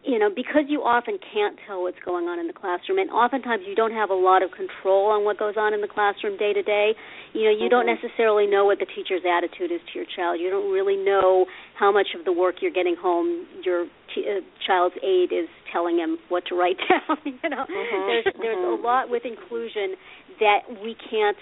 you 0.03 0.19
know, 0.19 0.29
because 0.29 0.63
you 0.67 0.81
often 0.81 1.17
can't 1.33 1.57
tell 1.65 1.83
what's 1.83 1.99
going 2.05 2.25
on 2.25 2.39
in 2.39 2.47
the 2.47 2.53
classroom, 2.53 2.99
and 2.99 3.10
oftentimes 3.10 3.63
you 3.67 3.75
don't 3.75 3.91
have 3.93 4.10
a 4.10 4.17
lot 4.17 4.43
of 4.43 4.51
control 4.51 5.12
on 5.12 5.25
what 5.25 5.38
goes 5.38 5.55
on 5.57 5.73
in 5.73 5.81
the 5.81 5.88
classroom 5.88 6.38
day 6.38 6.53
to 6.53 6.62
day. 6.62 6.93
You 7.33 7.45
know, 7.45 7.55
you 7.55 7.69
don't 7.69 7.86
necessarily 7.86 8.47
know 8.47 8.65
what 8.65 8.79
the 8.79 8.86
teacher's 8.86 9.25
attitude 9.27 9.71
is 9.71 9.81
to 9.91 9.93
your 9.99 10.07
child. 10.15 10.39
You 10.39 10.49
don't 10.49 10.71
really 10.71 10.95
know 10.95 11.45
how 11.77 11.91
much 11.91 12.13
of 12.17 12.25
the 12.25 12.31
work 12.33 12.62
you're 12.62 12.71
getting 12.75 12.95
home 12.95 13.45
your 13.63 13.86
t- 14.13 14.25
uh, 14.25 14.41
child's 14.65 14.95
aide 15.03 15.31
is 15.31 15.49
telling 15.71 15.97
him 15.97 16.17
what 16.29 16.45
to 16.47 16.55
write 16.55 16.77
down. 16.89 17.17
you 17.25 17.49
know, 17.49 17.65
there's 17.67 18.25
there's 18.39 18.63
a 18.63 18.81
lot 18.81 19.10
with 19.10 19.23
inclusion 19.25 19.95
that 20.39 20.65
we 20.81 20.95
can't 21.10 21.38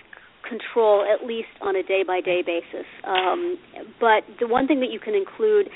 control 0.47 1.03
at 1.03 1.25
least 1.25 1.49
on 1.61 1.75
a 1.75 1.83
day 1.83 2.03
by 2.05 2.21
day 2.21 2.41
basis. 2.45 2.85
Um, 3.03 3.57
but 3.99 4.23
the 4.39 4.47
one 4.47 4.67
thing 4.67 4.79
that 4.79 4.91
you 4.91 4.99
can 4.99 5.15
include 5.15 5.69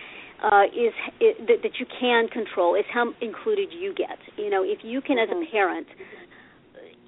uh, 0.44 0.66
is 0.72 0.94
it, 1.20 1.48
that, 1.48 1.64
that 1.64 1.80
you 1.80 1.86
can 2.00 2.28
control 2.28 2.76
is 2.76 2.86
how 2.94 3.14
included 3.22 3.70
you 3.72 3.94
get. 3.94 4.18
You 4.38 4.50
know, 4.50 4.64
if 4.64 4.80
you 4.84 5.02
can 5.02 5.18
as 5.20 5.30
a 5.30 5.52
parent. 5.52 5.88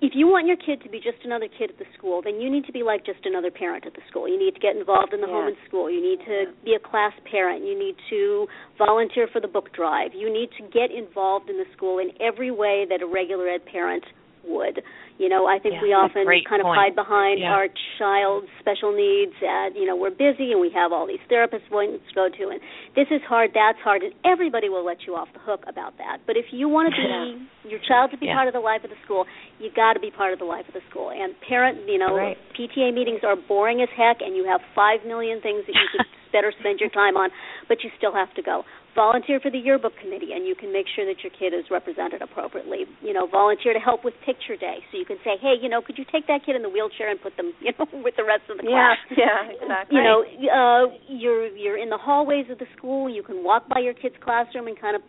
If 0.02 0.13
you 0.15 0.26
want 0.26 0.48
your 0.48 0.58
kid 0.58 0.82
to 0.82 0.89
be 0.89 0.98
just 0.98 1.22
another 1.24 1.46
kid 1.46 1.70
at 1.70 1.78
the 1.78 1.86
school, 1.96 2.24
then 2.26 2.41
you 2.41 2.50
need 2.50 2.65
to 2.65 2.72
be 2.72 2.82
like 2.82 3.06
just 3.06 3.22
another 3.24 3.52
parent 3.52 3.86
at 3.86 3.94
the 3.94 4.02
school. 4.10 4.28
You 4.28 4.39
need 4.39 4.56
to 4.56 4.60
get 4.60 4.76
involved 4.76 5.13
in 5.13 5.22
the 5.22 5.28
home 5.28 5.46
and 5.46 5.56
school. 5.67 5.91
You 5.91 6.02
need 6.02 6.26
to 6.26 6.50
be 6.65 6.74
a 6.74 6.82
class 6.82 7.13
parent. 7.30 7.63
You 7.63 7.78
need 7.78 7.94
to 8.10 8.48
volunteer 8.80 9.30
for 9.32 9.39
the 9.39 9.48
book 9.48 9.72
drive. 9.76 10.10
You 10.15 10.34
need 10.34 10.50
to 10.58 10.65
get 10.74 10.89
involved 10.89 11.52
in 11.52 11.58
the 11.58 11.70
school 11.78 12.00
in 12.00 12.10
every 12.20 12.50
way 12.50 12.88
that 12.89 13.04
a 13.04 13.06
regular 13.06 13.48
ed 13.48 13.62
parent 13.72 14.04
would. 14.47 14.82
You 15.17 15.30
know, 15.30 15.45
I 15.45 15.60
think 15.60 15.75
Yeah, 15.75 15.82
we 15.82 15.93
often 15.93 16.25
kind 16.49 16.62
of 16.62 16.65
point. 16.65 16.80
hide 16.80 16.95
behind 16.95 17.39
Yeah. 17.39 17.54
our 17.54 17.67
child's 17.97 18.47
special 18.60 18.91
needs 18.91 19.34
and 19.41 19.75
you 19.75 19.86
know, 19.86 19.95
we're 19.95 20.10
busy 20.10 20.51
and 20.51 20.60
we 20.60 20.69
have 20.71 20.91
all 20.91 21.06
these 21.06 21.21
therapist 21.30 21.67
appointments 21.67 22.08
to 22.10 22.13
go 22.15 22.30
to 22.30 22.49
and 22.49 22.60
this 22.95 23.08
is 23.12 23.21
hard, 23.23 23.51
that's 23.54 23.77
hard 23.80 24.01
and 24.04 24.13
everybody 24.25 24.69
will 24.69 24.84
let 24.84 25.06
you 25.06 25.15
off 25.15 25.30
the 25.34 25.39
hook 25.39 25.63
about 25.67 25.97
that. 25.97 26.19
But 26.25 26.38
if 26.38 26.45
you 26.51 26.67
want 26.69 26.93
to 26.93 26.95
be 26.97 27.69
your 27.69 27.80
child 27.88 28.10
to 28.12 28.17
be 28.17 28.27
Yeah. 28.27 28.36
part 28.36 28.47
of 28.47 28.54
the 28.54 28.60
life 28.60 28.84
of 28.84 28.89
the 28.89 28.97
school, 29.06 29.25
you 29.60 29.69
got 29.69 29.93
to 29.93 29.99
be 29.99 30.10
part 30.10 30.34
of 30.34 30.39
the 30.39 30.45
life 30.45 30.67
of 30.67 30.73
the 30.73 30.82
school. 30.89 31.12
And 31.12 31.39
parent, 31.41 31.88
you 31.88 31.97
know, 31.99 32.15
Right. 32.15 32.38
PTA 32.58 32.91
meetings 32.91 33.23
are 33.23 33.36
boring 33.36 33.82
as 33.82 33.89
heck 33.89 34.21
and 34.21 34.36
you 34.36 34.45
have 34.45 34.62
5 34.73 35.06
million 35.06 35.39
things 35.41 35.65
that 35.67 35.75
you 35.75 35.88
could 35.91 36.06
better 36.32 36.51
spend 36.60 36.80
your 36.80 36.89
time 36.89 37.17
on, 37.17 37.30
but 37.67 37.84
you 37.84 37.91
still 37.97 38.13
have 38.13 38.34
to 38.36 38.41
go. 38.41 38.63
Volunteer 38.95 39.39
for 39.39 39.49
the 39.49 39.58
yearbook 39.58 39.93
committee, 40.01 40.34
and 40.34 40.45
you 40.45 40.56
can 40.56 40.71
make 40.73 40.86
sure 40.93 41.06
that 41.06 41.23
your 41.23 41.32
kid 41.32 41.56
is 41.56 41.65
represented 41.71 42.21
appropriately. 42.21 42.84
You 43.01 43.13
know, 43.13 43.25
volunteer 43.25 43.71
to 43.73 43.80
help 43.80 44.04
with 44.04 44.13
picture 44.25 44.58
day, 44.60 44.84
so 44.91 44.97
you 44.97 45.06
can 45.06 45.17
say, 45.23 45.38
"Hey, 45.39 45.56
you 45.62 45.69
know, 45.69 45.82
could 45.82 45.97
you 45.97 46.06
take 46.12 46.27
that 46.27 46.43
kid 46.45 46.56
in 46.56 46.62
the 46.62 46.69
wheelchair 46.69 47.10
and 47.10 47.21
put 47.21 47.38
them, 47.38 47.54
you 47.62 47.71
know, 47.80 47.88
with 48.04 48.15
the 48.17 48.25
rest 48.25 48.43
of 48.49 48.58
the 48.58 48.63
Yeah, 48.67 48.95
class?" 48.95 49.17
yeah, 49.17 49.51
exactly. 49.62 49.97
You 49.97 50.04
know, 50.04 50.23
uh, 50.51 50.91
you're 51.08 51.47
you're 51.56 51.77
in 51.77 51.89
the 51.89 51.97
hallways 51.97 52.49
of 52.49 52.60
the 52.60 52.67
school. 52.75 53.10
You 53.10 53.23
can 53.23 53.43
walk 53.43 53.69
by 53.69 53.80
your 53.80 53.93
kid's 53.93 54.15
classroom 54.19 54.67
and 54.67 54.80
kind 54.80 54.95
of 54.95 55.01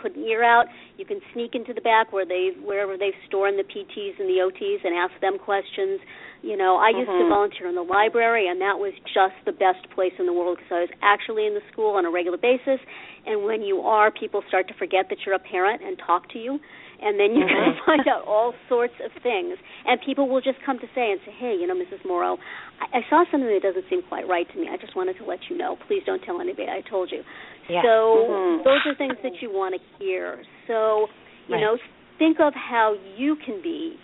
put 0.00 0.16
an 0.16 0.24
ear 0.24 0.42
out. 0.42 0.66
You 0.96 1.04
can 1.04 1.20
sneak 1.32 1.54
into 1.54 1.72
the 1.72 1.80
back 1.80 2.12
where 2.12 2.24
they 2.24 2.50
wherever 2.64 2.96
they 2.96 3.12
store 3.28 3.48
in 3.48 3.56
the 3.56 3.64
PTs 3.64 4.18
and 4.18 4.28
the 4.28 4.40
OTs 4.40 4.84
and 4.84 4.96
ask 4.96 5.12
them 5.20 5.38
questions. 5.38 6.00
You 6.42 6.56
know, 6.56 6.76
I 6.76 6.88
used 6.88 7.10
to 7.10 7.24
Mhm. 7.24 7.28
volunteer 7.28 7.66
in 7.68 7.74
the 7.74 7.84
library, 7.84 8.48
and 8.48 8.60
that 8.62 8.78
was 8.78 8.94
just 9.12 9.36
the 9.44 9.52
best 9.52 9.88
place 9.90 10.14
in 10.18 10.24
the 10.24 10.32
world 10.32 10.56
because 10.56 10.72
I 10.72 10.80
was 10.80 10.90
actually 11.02 11.44
in 11.46 11.52
the 11.52 11.60
school 11.70 11.96
on 11.96 12.06
a 12.06 12.10
regular 12.10 12.38
basis. 12.38 12.80
And 13.26 13.44
when 13.44 13.60
you 13.60 13.82
are, 13.82 14.10
people 14.10 14.42
start 14.48 14.66
to 14.68 14.74
forget 14.74 15.10
that 15.10 15.26
you're 15.26 15.34
a 15.34 15.38
parent 15.38 15.82
and 15.82 15.98
talk 15.98 16.28
to 16.30 16.38
you, 16.38 16.58
and 17.02 17.20
then 17.20 17.34
you 17.36 17.44
can 17.44 17.74
find 17.86 18.08
out 18.08 18.24
all 18.24 18.54
sorts 18.68 18.94
of 19.04 19.12
things. 19.22 19.58
And 19.84 20.00
people 20.00 20.28
will 20.28 20.40
just 20.40 20.60
come 20.62 20.78
to 20.78 20.88
say 20.94 21.12
and 21.12 21.20
say, 21.26 21.32
"Hey, 21.32 21.54
you 21.56 21.66
know, 21.66 21.74
Mrs. 21.74 22.02
Mauro, 22.06 22.38
I, 22.80 23.00
I 23.00 23.06
saw 23.10 23.24
something 23.30 23.50
that 23.50 23.62
doesn't 23.62 23.84
seem 23.90 24.00
quite 24.02 24.26
right 24.26 24.48
to 24.50 24.58
me. 24.58 24.68
I 24.72 24.78
just 24.78 24.96
wanted 24.96 25.18
to 25.18 25.24
let 25.24 25.50
you 25.50 25.58
know. 25.58 25.76
Please 25.86 26.02
don't 26.06 26.22
tell 26.22 26.40
anybody 26.40 26.68
I 26.70 26.80
told 26.80 27.12
you." 27.12 27.22
Yeah. 27.70 27.82
So 27.82 28.26
Mhm. 28.28 28.64
those 28.64 28.86
are 28.86 28.94
things 28.94 29.16
that 29.22 29.40
you 29.40 29.50
want 29.50 29.74
to 29.74 29.80
hear. 29.98 30.42
So 30.66 31.08
you 31.46 31.54
Right. 31.54 31.62
know, 31.62 31.78
think 32.18 32.40
of 32.40 32.54
how 32.54 32.96
you 33.16 33.36
can 33.36 33.60
be 33.60 33.98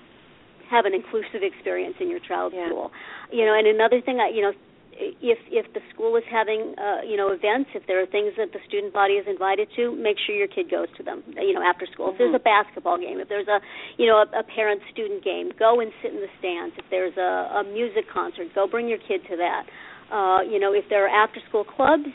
have 0.68 0.85
an 0.85 0.94
inclusive 0.94 1.42
experience 1.42 1.94
in 2.00 2.11
your 2.11 2.18
child's 2.18 2.55
Yeah. 2.57 2.66
school. 2.68 2.92
You 3.31 3.44
know, 3.46 3.55
and 3.55 3.66
another 3.66 4.00
thing, 4.00 4.20
I 4.20 4.29
you 4.29 4.42
know, 4.42 4.52
if 4.98 5.38
if 5.50 5.70
the 5.74 5.83
school 5.92 6.16
is 6.16 6.24
having 6.24 6.74
uh, 6.79 7.02
you 7.05 7.16
know 7.16 7.29
events, 7.29 7.70
if 7.74 7.87
there 7.87 8.00
are 8.00 8.07
things 8.07 8.35
that 8.37 8.52
the 8.52 8.61
student 8.66 8.92
body 8.92 9.14
is 9.14 9.26
invited 9.26 9.68
to, 9.76 9.92
make 9.92 10.18
sure 10.18 10.35
your 10.35 10.48
kid 10.48 10.70
goes 10.70 10.88
to 10.96 11.02
them. 11.02 11.22
You 11.37 11.52
know, 11.52 11.62
after 11.62 11.87
school. 11.87 12.11
If 12.11 12.18
there's 12.18 12.35
a 12.35 12.38
basketball 12.42 12.98
game, 12.98 13.20
if 13.20 13.29
there's 13.29 13.48
a 13.48 13.61
you 13.98 14.07
know 14.07 14.24
a, 14.24 14.40
a 14.40 14.42
parent 14.42 14.81
student 14.90 15.22
game, 15.22 15.52
go 15.59 15.81
and 15.81 15.92
sit 16.02 16.12
in 16.12 16.20
the 16.20 16.33
stands. 16.38 16.74
If 16.79 16.87
there's 16.90 17.16
a, 17.16 17.61
a 17.61 17.64
music 17.64 18.09
concert, 18.12 18.48
go 18.55 18.66
bring 18.66 18.88
your 18.88 18.98
kid 18.98 19.20
to 19.31 19.37
that. 19.37 19.64
Uh, 20.11 20.40
you 20.42 20.59
know, 20.59 20.72
if 20.72 20.85
there 20.88 21.05
are 21.05 21.24
after 21.24 21.40
school 21.48 21.64
clubs, 21.64 22.07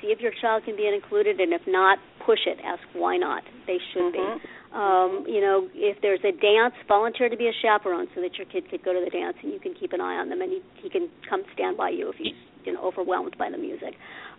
see 0.00 0.08
if 0.08 0.20
your 0.20 0.32
child 0.40 0.64
can 0.64 0.76
be 0.76 0.86
included, 0.86 1.40
and 1.40 1.52
if 1.52 1.62
not, 1.66 1.98
push 2.24 2.40
it. 2.46 2.58
Ask 2.64 2.82
why 2.92 3.16
not. 3.16 3.42
They 3.66 3.78
should 3.92 4.12
be. 4.12 4.18
Mm-hmm. 4.18 4.67
Um, 4.74 5.24
you 5.26 5.40
know, 5.40 5.68
if 5.74 5.96
there's 6.02 6.20
a 6.20 6.32
dance, 6.32 6.74
volunteer 6.86 7.28
to 7.28 7.36
be 7.36 7.46
a 7.48 7.56
chaperone 7.62 8.06
so 8.14 8.20
that 8.20 8.36
your 8.36 8.46
kid 8.46 8.68
could 8.70 8.84
go 8.84 8.92
to 8.92 9.00
the 9.02 9.10
dance 9.10 9.36
and 9.42 9.52
you 9.52 9.58
can 9.58 9.72
keep 9.74 9.92
an 9.92 10.00
eye 10.00 10.16
on 10.20 10.28
them 10.28 10.42
and 10.42 10.50
he, 10.52 10.60
he 10.82 10.90
can 10.90 11.08
come 11.28 11.42
stand 11.54 11.76
by 11.76 11.88
you 11.88 12.10
if 12.10 12.16
he's 12.16 12.36
you 12.64 12.72
know 12.74 12.84
overwhelmed 12.84 13.36
by 13.38 13.48
the 13.50 13.56
music. 13.56 13.94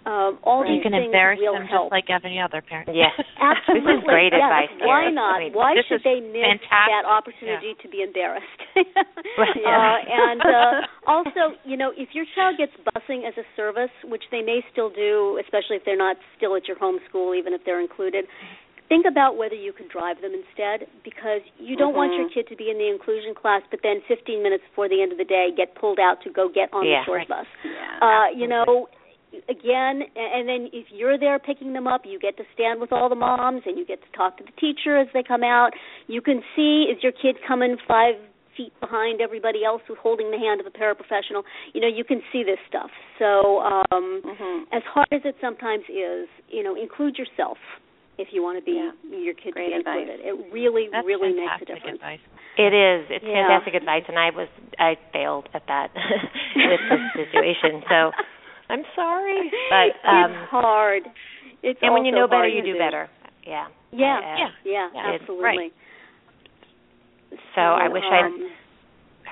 Um, 0.06 0.40
all 0.48 0.64
you 0.64 0.80
these 0.80 0.84
can 0.88 0.96
things 0.96 1.12
embarrass 1.12 1.44
will 1.44 1.60
them 1.60 1.68
help. 1.68 1.92
just 1.92 1.98
like 2.00 2.08
any 2.24 2.40
other 2.40 2.64
parent. 2.64 2.88
Yes. 2.96 3.12
Absolutely. 3.36 3.84
This 3.90 4.00
is 4.00 4.04
great 4.08 4.32
yes. 4.32 4.40
advice, 4.40 4.72
Why 4.80 5.12
not? 5.12 5.44
I 5.44 5.52
mean, 5.52 5.54
Why 5.54 5.76
should 5.84 6.00
they 6.08 6.24
miss 6.24 6.40
fantastic. 6.40 6.88
that 6.88 7.04
opportunity 7.04 7.76
to 7.84 7.88
be 7.90 8.02
embarrassed? 8.06 8.62
Right. 9.38 9.60
uh, 9.60 9.98
and 10.24 10.42
uh, 10.42 10.76
also, 11.08 11.56
you 11.64 11.76
know, 11.76 11.92
if 11.96 12.10
your 12.16 12.26
child 12.36 12.56
gets 12.58 12.72
busing 12.80 13.28
as 13.28 13.36
a 13.36 13.44
service, 13.56 13.92
which 14.06 14.24
they 14.32 14.42
may 14.42 14.64
still 14.72 14.90
do, 14.90 15.40
especially 15.44 15.76
if 15.76 15.84
they're 15.86 16.00
not 16.00 16.16
still 16.38 16.56
at 16.56 16.68
your 16.68 16.78
home 16.80 17.00
school, 17.08 17.36
even 17.36 17.54
if 17.54 17.62
they're 17.66 17.82
included, 17.82 18.26
think 18.90 19.06
about 19.08 19.38
whether 19.38 19.56
you 19.56 19.72
can 19.72 19.88
drive 19.88 20.20
them 20.22 20.34
instead 20.34 20.90
because 21.06 21.42
you 21.60 21.78
don't 21.78 21.96
want 21.96 22.12
your 22.18 22.28
kid 22.30 22.50
to 22.50 22.56
be 22.58 22.70
in 22.70 22.78
the 22.78 22.90
inclusion 22.90 23.34
class 23.40 23.62
but 23.72 23.80
then 23.84 24.02
15 24.08 24.42
minutes 24.44 24.64
before 24.70 24.90
the 24.90 25.02
end 25.02 25.12
of 25.14 25.18
the 25.18 25.24
day 25.24 25.50
get 25.56 25.76
pulled 25.76 26.00
out 26.00 26.22
to 26.24 26.30
go 26.32 26.50
get 26.50 26.74
on 26.74 26.86
Yeah. 26.86 27.02
the 27.02 27.06
short 27.06 27.28
bus. 27.28 27.46
Yeah. 27.64 28.00
Uh, 28.02 28.28
you 28.36 28.48
know, 28.48 28.90
again, 29.48 30.02
and 30.18 30.50
then 30.50 30.70
if 30.74 30.88
you're 30.92 31.18
there 31.20 31.38
picking 31.38 31.74
them 31.74 31.86
up, 31.86 32.02
you 32.04 32.18
get 32.20 32.36
to 32.38 32.44
stand 32.54 32.82
with 32.82 32.92
all 32.92 33.10
the 33.10 33.16
moms 33.16 33.62
and 33.66 33.78
you 33.78 33.86
get 33.86 34.02
to 34.02 34.12
talk 34.18 34.38
to 34.38 34.44
the 34.44 34.52
teacher 34.60 34.98
as 34.98 35.08
they 35.14 35.22
come 35.22 35.44
out. 35.44 35.72
You 36.08 36.22
can 36.22 36.42
see 36.56 36.90
is 36.90 37.02
your 37.04 37.12
kid 37.14 37.38
coming 37.48 37.78
five 37.88 38.16
feet 38.58 38.74
behind 38.82 39.22
everybody 39.22 39.64
else 39.64 39.82
who's 39.88 40.00
holding 40.02 40.32
the 40.32 40.38
hand 40.38 40.60
of 40.60 40.66
a 40.66 40.72
paraprofessional. 40.72 41.44
You 41.74 41.80
know, 41.82 41.88
you 41.88 42.04
can 42.04 42.22
see 42.34 42.44
this 42.44 42.58
stuff. 42.68 42.90
So, 43.20 43.62
um 43.62 44.22
Mhm. 44.26 44.66
as 44.72 44.84
hard 44.84 45.08
as 45.12 45.24
it 45.24 45.36
sometimes 45.40 45.86
is, 45.88 46.28
you 46.50 46.64
know, 46.64 46.74
include 46.76 47.18
yourself 47.18 47.58
if 48.20 48.28
you 48.32 48.44
want 48.44 48.60
to 48.60 48.64
be 48.64 48.74
Yeah. 48.78 48.92
your 49.18 49.34
kid 49.34 49.54
Great 49.54 49.70
to 49.72 49.72
be 49.72 49.80
advice. 49.80 50.00
included. 50.08 50.26
It 50.28 50.54
really, 50.54 50.90
That's 50.92 51.08
really 51.08 51.32
makes 51.34 51.40
a 51.40 51.66
fantastic 51.66 51.68
difference. 51.76 51.96
advice. 51.96 52.20
It 52.58 52.74
is. 52.74 53.06
It's 53.10 53.24
Yeah. 53.26 53.48
fantastic 53.48 53.74
advice, 53.76 54.04
and 54.08 54.20
I 54.20 54.30
was 54.32 54.50
I 54.78 54.96
failed 55.14 55.48
at 55.54 55.66
that 55.68 55.92
with 56.56 56.82
this 56.90 57.02
situation. 57.16 57.82
So 57.88 58.12
I'm 58.70 58.84
sorry, 58.96 59.50
but 59.70 59.96
um, 60.08 60.32
it's 60.32 60.50
hard. 60.52 61.04
It's 61.64 61.80
and 61.82 61.94
when 61.94 62.06
you 62.06 62.12
know 62.12 62.28
better, 62.28 62.48
you 62.48 62.62
to 62.62 62.74
do 62.74 62.78
better. 62.78 63.10
Yeah. 63.48 63.68
Yeah, 63.92 64.18
Uh, 64.18 64.22
Yeah. 64.22 64.50
yeah, 64.66 64.90
Yeah. 64.94 65.12
absolutely. 65.16 65.72
So 67.56 67.62
I 67.62 67.88
wish 67.88 68.04
I'd 68.04 68.26
um, 68.26 68.52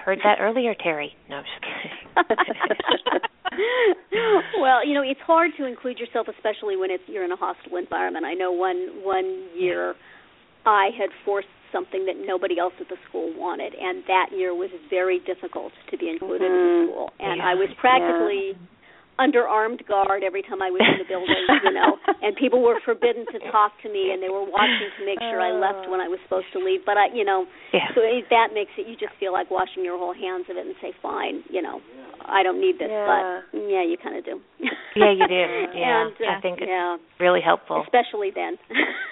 heard 0.05 0.19
that 0.23 0.39
earlier, 0.39 0.73
Terri. 0.75 1.11
No, 1.29 1.37
I'm 1.37 1.43
just 1.43 1.61
kidding. 1.61 3.19
well, 4.61 4.85
you 4.85 4.93
know, 4.93 5.03
it's 5.03 5.19
hard 5.25 5.51
to 5.57 5.65
include 5.65 5.99
yourself, 5.99 6.27
especially 6.27 6.75
when 6.75 6.91
it's 6.91 7.03
you're 7.07 7.25
in 7.25 7.31
a 7.31 7.35
hostile 7.35 7.77
environment. 7.77 8.25
I 8.25 8.33
know 8.33 8.51
one 8.51 9.03
one 9.03 9.47
year 9.55 9.95
I 10.65 10.89
had 10.97 11.09
forced 11.25 11.47
something 11.71 12.05
that 12.05 12.15
nobody 12.25 12.59
else 12.59 12.73
at 12.79 12.87
the 12.89 12.95
school 13.09 13.33
wanted, 13.35 13.73
and 13.75 14.03
that 14.07 14.29
year 14.35 14.55
was 14.55 14.69
very 14.89 15.19
difficult 15.19 15.73
to 15.91 15.97
be 15.97 16.09
included 16.09 16.49
mm-hmm. 16.49 16.81
in 16.81 16.87
the 16.87 16.93
school. 16.93 17.09
And 17.19 17.37
yeah. 17.37 17.51
I 17.51 17.53
was 17.55 17.69
practically. 17.79 18.53
Yeah 18.53 18.67
under 19.19 19.47
armed 19.47 19.81
guard 19.87 20.23
every 20.23 20.41
time 20.41 20.61
I 20.61 20.69
was 20.69 20.81
in 20.81 21.01
the 21.01 21.09
building, 21.09 21.45
you 21.63 21.73
know, 21.73 21.97
and 22.23 22.35
people 22.37 22.61
were 22.61 22.79
forbidden 22.85 23.25
to 23.33 23.39
talk 23.51 23.73
to 23.83 23.89
me, 23.89 24.13
and 24.13 24.21
they 24.21 24.29
were 24.29 24.45
watching 24.45 24.89
to 24.97 25.01
make 25.05 25.19
sure 25.19 25.41
I 25.41 25.51
left 25.51 25.89
when 25.89 25.99
I 25.99 26.07
was 26.07 26.19
supposed 26.23 26.49
to 26.53 26.59
leave. 26.59 26.85
But 26.85 26.97
I, 26.97 27.09
you 27.13 27.25
know, 27.25 27.45
yeah. 27.73 27.89
so 27.95 28.01
it, 28.01 28.29
that 28.29 28.53
makes 28.53 28.71
it 28.77 28.87
you 28.87 28.95
just 28.95 29.13
feel 29.19 29.33
like 29.33 29.49
washing 29.49 29.83
your 29.83 29.97
whole 29.97 30.13
hands 30.13 30.45
of 30.49 30.57
it 30.57 30.65
and 30.65 30.75
say, 30.81 30.93
fine, 31.01 31.43
you 31.49 31.61
know, 31.61 31.81
I 32.27 32.43
don't 32.43 32.59
need 32.59 32.75
this, 32.75 32.91
yeah. 32.91 33.07
but 33.07 33.57
yeah, 33.57 33.83
you 33.87 33.97
kind 33.97 34.17
of 34.17 34.25
do. 34.25 34.41
yeah, 34.95 35.13
you 35.13 35.27
do. 35.27 35.35
Yeah, 35.77 36.09
and, 36.09 36.15
uh, 36.17 36.37
I 36.37 36.41
think 36.41 36.59
it's 36.59 36.69
yeah. 36.69 36.97
really 37.19 37.41
helpful, 37.41 37.83
especially 37.85 38.31
then. 38.33 38.57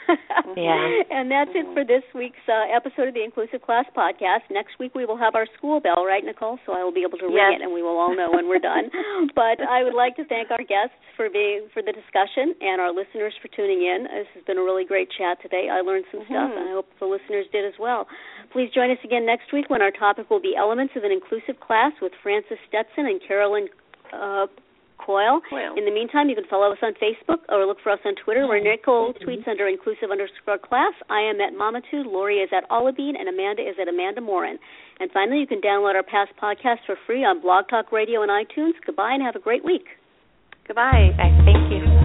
yeah. 0.57 1.03
And 1.11 1.29
that's 1.29 1.51
it 1.53 1.67
for 1.73 1.85
this 1.85 2.03
week's 2.13 2.41
uh, 2.49 2.67
episode 2.73 3.09
of 3.09 3.13
the 3.13 3.23
Inclusive 3.23 3.61
Class 3.61 3.85
podcast. 3.95 4.49
Next 4.49 4.79
week 4.79 4.95
we 4.95 5.05
will 5.05 5.17
have 5.17 5.35
our 5.35 5.45
school 5.57 5.79
bell, 5.79 6.05
right, 6.05 6.23
Nicole? 6.23 6.57
So 6.65 6.73
I 6.73 6.83
will 6.83 6.93
be 6.93 7.05
able 7.07 7.17
to 7.19 7.27
ring 7.27 7.37
yes. 7.37 7.59
it, 7.59 7.63
and 7.63 7.73
we 7.73 7.81
will 7.81 7.97
all 7.97 8.15
know 8.15 8.31
when 8.31 8.47
we're 8.49 8.63
done. 8.63 8.89
but 9.35 9.61
I 9.61 9.83
would 9.83 9.94
like 9.95 10.15
to 10.17 10.25
thank 10.25 10.51
our 10.51 10.63
guests 10.63 10.99
for 11.15 11.29
being 11.29 11.67
for 11.73 11.81
the 11.81 11.91
discussion 11.91 12.53
and 12.61 12.79
our 12.79 12.91
listeners 12.91 13.33
for 13.41 13.47
tuning 13.55 13.81
in. 13.81 14.03
This 14.03 14.27
has 14.35 14.43
been 14.43 14.57
a 14.57 14.63
really 14.63 14.85
great 14.85 15.09
chat 15.09 15.41
today. 15.41 15.69
I 15.71 15.81
learned 15.81 16.05
some 16.11 16.21
mm-hmm. 16.21 16.33
stuff, 16.33 16.51
and 16.51 16.69
I 16.69 16.71
hope 16.73 16.87
the 16.99 17.07
listeners 17.07 17.45
did 17.51 17.65
as 17.65 17.79
well. 17.79 18.07
Please 18.51 18.69
join 18.73 18.91
us 18.91 18.99
again 19.03 19.25
next 19.25 19.51
week 19.53 19.69
when 19.69 19.81
our 19.81 19.91
topic 19.91 20.29
will 20.29 20.41
be 20.41 20.55
elements 20.55 20.93
of 20.95 21.03
an 21.03 21.11
inclusive 21.11 21.59
class 21.59 21.93
with 22.01 22.11
Frances 22.21 22.59
Stetson 22.67 23.07
and 23.07 23.19
Carolyn 23.25 23.67
uh, 24.13 24.47
Coyle. 24.97 25.41
Coyle. 25.49 25.75
In 25.77 25.85
the 25.85 25.91
meantime, 25.91 26.29
you 26.29 26.35
can 26.35 26.45
follow 26.49 26.71
us 26.71 26.79
on 26.81 26.93
Facebook 26.93 27.39
or 27.49 27.65
look 27.65 27.77
for 27.83 27.91
us 27.91 27.99
on 28.05 28.15
Twitter, 28.15 28.47
where 28.47 28.61
Nicole 28.61 29.13
tweets 29.13 29.47
under 29.47 29.67
inclusive 29.67 30.11
underscore 30.11 30.57
class. 30.57 30.93
I 31.09 31.21
am 31.21 31.41
at 31.41 31.53
Mamatude, 31.53 32.05
Lauri 32.05 32.37
is 32.37 32.49
at 32.55 32.69
Ollibean, 32.69 33.13
and 33.19 33.29
Amanda 33.29 33.61
is 33.61 33.75
at 33.79 33.87
Amanda 33.87 34.21
Morin. 34.21 34.57
And 34.99 35.11
finally, 35.11 35.39
you 35.39 35.47
can 35.47 35.61
download 35.61 35.95
our 35.95 36.03
past 36.03 36.31
podcasts 36.41 36.85
for 36.85 36.95
free 37.05 37.23
on 37.23 37.41
Blog 37.41 37.67
Talk 37.69 37.91
Radio 37.91 38.23
and 38.23 38.31
iTunes. 38.31 38.73
Goodbye 38.85 39.13
and 39.13 39.23
have 39.23 39.35
a 39.35 39.39
great 39.39 39.63
week. 39.63 39.85
Goodbye. 40.67 41.11
Bye. 41.17 41.37
Thank 41.45 41.71
you. 41.71 42.04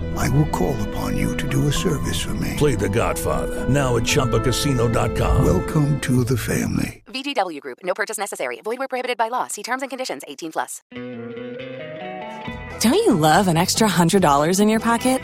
I 0.17 0.29
will 0.29 0.47
call 0.47 0.75
upon 0.89 1.17
you 1.17 1.35
to 1.37 1.47
do 1.47 1.67
a 1.67 1.71
service 1.71 2.21
for 2.21 2.33
me. 2.35 2.55
Play 2.57 2.75
The 2.75 2.89
Godfather, 2.89 3.67
now 3.69 3.97
at 3.97 4.03
ChumbaCasino.com. 4.03 5.45
Welcome 5.45 5.99
to 6.01 6.23
the 6.23 6.37
family. 6.37 7.03
VGW 7.07 7.59
Group, 7.61 7.79
no 7.83 7.93
purchase 7.93 8.17
necessary. 8.17 8.61
Void 8.63 8.79
where 8.79 8.87
prohibited 8.87 9.17
by 9.17 9.27
law. 9.27 9.47
See 9.47 9.63
terms 9.63 9.81
and 9.81 9.89
conditions 9.89 10.23
18 10.27 10.51
plus. 10.51 10.81
Don't 12.79 12.95
you 12.95 13.13
love 13.13 13.47
an 13.47 13.57
extra 13.57 13.87
$100 13.87 14.59
in 14.59 14.69
your 14.69 14.79
pocket? 14.79 15.21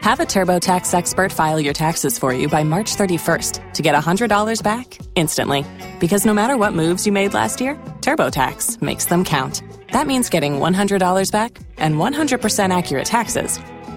Have 0.00 0.20
a 0.20 0.24
TurboTax 0.24 0.94
expert 0.94 1.32
file 1.32 1.60
your 1.60 1.74
taxes 1.74 2.18
for 2.18 2.32
you 2.32 2.48
by 2.48 2.64
March 2.64 2.96
31st 2.96 3.72
to 3.74 3.82
get 3.82 3.94
$100 3.94 4.62
back 4.62 4.98
instantly. 5.14 5.64
Because 6.00 6.24
no 6.24 6.34
matter 6.34 6.56
what 6.56 6.72
moves 6.72 7.06
you 7.06 7.12
made 7.12 7.34
last 7.34 7.60
year, 7.60 7.74
TurboTax 8.00 8.82
makes 8.82 9.04
them 9.06 9.24
count. 9.24 9.62
That 9.92 10.06
means 10.06 10.28
getting 10.28 10.54
$100 10.54 11.32
back 11.32 11.58
and 11.76 11.96
100% 11.96 12.76
accurate 12.76 13.06
taxes 13.06 13.60